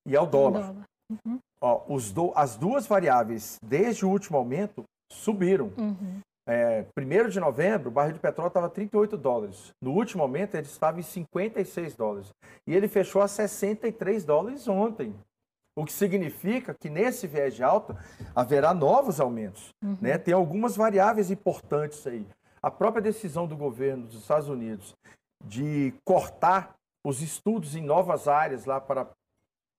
e 0.05 0.15
ao 0.15 0.27
dólar. 0.27 0.67
dólar. 0.67 0.87
Uhum. 1.09 1.39
Ó, 1.59 1.83
os 1.87 2.11
do, 2.11 2.31
as 2.35 2.55
duas 2.55 2.85
variáveis, 2.85 3.57
desde 3.63 4.05
o 4.05 4.09
último 4.09 4.37
aumento, 4.37 4.85
subiram. 5.11 5.71
Uhum. 5.77 6.21
É, 6.47 6.85
primeiro 6.95 7.29
de 7.29 7.41
novembro, 7.41 7.89
o 7.89 7.91
barril 7.91 8.13
de 8.13 8.19
petróleo 8.19 8.47
estava 8.47 8.69
38 8.69 9.17
dólares. 9.17 9.73
No 9.81 9.91
último 9.91 10.23
aumento, 10.23 10.55
ele 10.55 10.65
estava 10.65 10.97
em 10.99 11.03
56 11.03 11.93
dólares. 11.95 12.33
E 12.65 12.73
ele 12.73 12.87
fechou 12.87 13.21
a 13.21 13.27
63 13.27 14.23
dólares 14.23 14.65
ontem. 14.67 15.13
O 15.77 15.85
que 15.85 15.91
significa 15.91 16.73
que 16.73 16.89
nesse 16.89 17.27
viés 17.27 17.53
de 17.53 17.63
alta 17.63 17.97
haverá 18.33 18.73
novos 18.73 19.19
aumentos. 19.19 19.69
Uhum. 19.83 19.97
Né? 20.01 20.17
Tem 20.17 20.33
algumas 20.33 20.75
variáveis 20.75 21.29
importantes 21.29 22.07
aí. 22.07 22.25
A 22.61 22.71
própria 22.71 23.01
decisão 23.01 23.45
do 23.45 23.55
governo 23.55 24.07
dos 24.07 24.21
Estados 24.21 24.47
Unidos 24.47 24.95
de 25.45 25.93
cortar 26.05 26.75
os 27.05 27.21
estudos 27.21 27.75
em 27.75 27.81
novas 27.81 28.27
áreas 28.27 28.65
lá 28.65 28.81
para, 28.81 29.07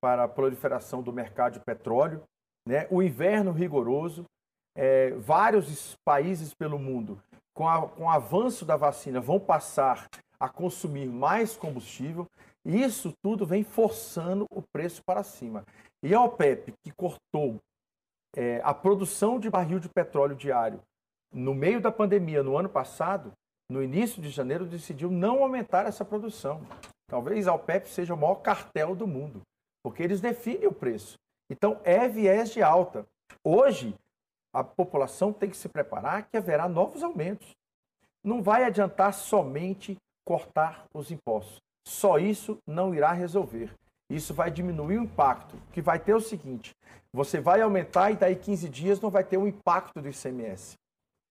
para 0.01 0.25
a 0.25 0.29
proliferação 0.29 1.03
do 1.03 1.13
mercado 1.13 1.55
de 1.55 1.61
petróleo, 1.61 2.23
né? 2.67 2.87
o 2.91 3.03
inverno 3.03 3.53
rigoroso, 3.53 4.25
é, 4.79 5.11
vários 5.11 5.97
países 6.05 6.55
pelo 6.55 6.79
mundo, 6.79 7.21
com, 7.53 7.69
a, 7.69 7.89
com 7.89 8.05
o 8.05 8.11
avanço 8.11 8.65
da 8.65 8.77
vacina, 8.77 9.21
vão 9.21 9.41
passar 9.41 10.09
a 10.39 10.49
consumir 10.49 11.09
mais 11.09 11.57
combustível, 11.57 12.25
e 12.65 12.81
isso 12.81 13.13
tudo 13.21 13.45
vem 13.45 13.65
forçando 13.65 14.47
o 14.53 14.63
preço 14.73 15.03
para 15.05 15.25
cima. 15.25 15.65
E 16.01 16.15
a 16.15 16.23
OPEP, 16.23 16.73
que 16.85 16.93
cortou 16.93 17.57
é, 18.37 18.61
a 18.63 18.73
produção 18.73 19.41
de 19.41 19.51
barril 19.51 19.81
de 19.81 19.89
petróleo 19.89 20.37
diário 20.37 20.81
no 21.35 21.55
meio 21.55 21.81
da 21.81 21.91
pandemia, 21.91 22.43
no 22.43 22.57
ano 22.57 22.69
passado, 22.69 23.33
no 23.69 23.83
início 23.83 24.23
de 24.23 24.31
janeiro, 24.31 24.65
decidiu 24.65 25.11
não 25.11 25.43
aumentar 25.43 25.87
essa 25.87 26.05
produção. 26.05 26.63
Talvez 27.11 27.49
a 27.49 27.55
OPEP 27.55 27.89
seja 27.89 28.15
o 28.15 28.17
maior 28.17 28.37
cartel 28.37 28.95
do 28.95 29.09
mundo, 29.09 29.43
porque 29.83 30.03
eles 30.05 30.21
definem 30.21 30.69
o 30.69 30.73
preço. 30.73 31.19
Então, 31.51 31.81
é 31.83 32.09
viés 32.09 32.51
de 32.51 32.63
alta. 32.63 33.05
Hoje, 33.45 33.95
a 34.53 34.65
população 34.65 35.33
tem 35.33 35.51
que 35.51 35.57
se 35.57 35.69
preparar 35.69 36.29
que 36.29 36.37
haverá 36.37 36.69
novos 36.69 37.03
aumentos. 37.03 37.55
Não 38.25 38.43
vai 38.43 38.65
adiantar 38.65 39.13
somente 39.13 39.97
cortar 40.25 40.85
os 40.95 41.11
impostos. 41.11 41.59
Só 41.87 42.19
isso 42.19 42.59
não 42.67 42.95
irá 42.95 43.13
resolver. 43.13 43.73
Isso 44.11 44.33
vai 44.33 44.51
diminuir 44.51 44.99
o 44.99 45.03
impacto, 45.03 45.55
que 45.73 45.83
vai 45.83 45.99
ter 45.99 46.15
o 46.15 46.21
seguinte, 46.21 46.75
você 47.13 47.41
vai 47.41 47.61
aumentar 47.63 48.11
e 48.11 48.17
daí 48.17 48.37
15 48.37 48.69
dias 48.69 49.01
não 49.01 49.11
vai 49.11 49.25
ter 49.25 49.39
um 49.39 49.47
impacto 49.47 50.01
do 50.01 50.09
ICMS. 50.09 50.77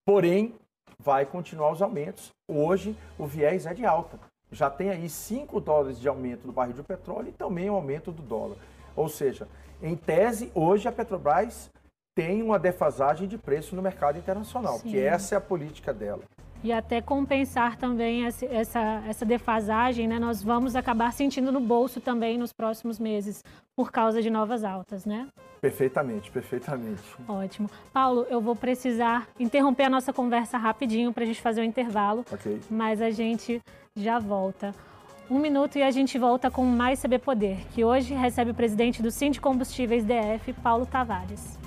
Porém, 0.06 0.56
vai 1.00 1.26
continuar 1.26 1.72
os 1.72 1.82
aumentos. 1.82 2.32
Hoje, 2.48 2.98
o 3.18 3.28
viés 3.28 3.66
é 3.66 3.74
de 3.74 3.86
alta. 3.86 4.20
Já 4.52 4.70
tem 4.70 4.90
aí 4.90 5.10
5 5.10 5.60
dólares 5.60 6.00
de 6.00 6.08
aumento 6.08 6.48
no 6.48 6.54
barril 6.54 6.74
de 6.74 6.84
petróleo 6.84 7.30
e 7.30 7.34
também 7.34 7.70
o 7.70 7.74
um 7.74 7.76
aumento 7.76 8.12
do 8.12 8.24
dólar. 8.24 8.58
Ou 8.96 9.08
seja, 9.08 9.48
em 9.82 9.96
tese, 9.96 10.52
hoje 10.56 10.88
a 10.88 10.92
Petrobras 10.92 11.70
tem 12.18 12.42
uma 12.42 12.58
defasagem 12.58 13.28
de 13.28 13.38
preço 13.38 13.76
no 13.76 13.82
mercado 13.84 14.18
internacional, 14.18 14.80
Sim. 14.80 14.90
que 14.90 15.00
essa 15.00 15.36
é 15.36 15.38
a 15.38 15.42
política 15.42 15.94
dela. 15.94 16.24
E 16.64 16.74
até 16.74 17.00
compensar 17.00 17.78
também 17.78 18.26
essa, 18.26 19.04
essa 19.08 19.24
defasagem, 19.24 20.08
né, 20.08 20.18
nós 20.18 20.42
vamos 20.42 20.76
acabar 20.76 21.14
sentindo 21.14 21.52
no 21.52 21.60
bolso 21.60 22.02
também 22.02 22.36
nos 22.36 22.52
próximos 22.52 22.98
meses, 22.98 23.44
por 23.76 23.92
causa 23.92 24.20
de 24.20 24.32
novas 24.32 24.64
altas, 24.64 25.06
né? 25.06 25.28
Perfeitamente, 25.62 26.32
perfeitamente. 26.32 27.04
Ótimo. 27.28 27.70
Paulo, 27.94 28.26
eu 28.32 28.42
vou 28.42 28.56
precisar 28.56 29.28
interromper 29.40 29.84
a 29.84 29.90
nossa 29.90 30.12
conversa 30.12 30.58
rapidinho 30.58 31.14
para 31.14 31.24
a 31.24 31.28
gente 31.28 31.40
fazer 31.40 31.62
um 31.62 31.66
intervalo. 31.66 32.26
Ok. 32.32 32.60
Mas 32.68 33.00
a 33.00 33.12
gente 33.12 33.62
já 33.96 34.18
volta. 34.18 34.74
Um 35.30 35.38
minuto 35.38 35.78
e 35.78 35.84
a 35.84 35.92
gente 35.92 36.18
volta 36.18 36.50
com 36.50 36.66
mais 36.66 37.00
CB 37.00 37.20
Poder, 37.20 37.58
que 37.76 37.86
hoje 37.86 38.16
recebe 38.16 38.50
o 38.50 38.56
presidente 38.56 39.04
do 39.04 39.10
Combustíveis 39.40 40.04
DF, 40.04 40.54
Paulo 40.64 40.88
Tavares. 40.88 41.67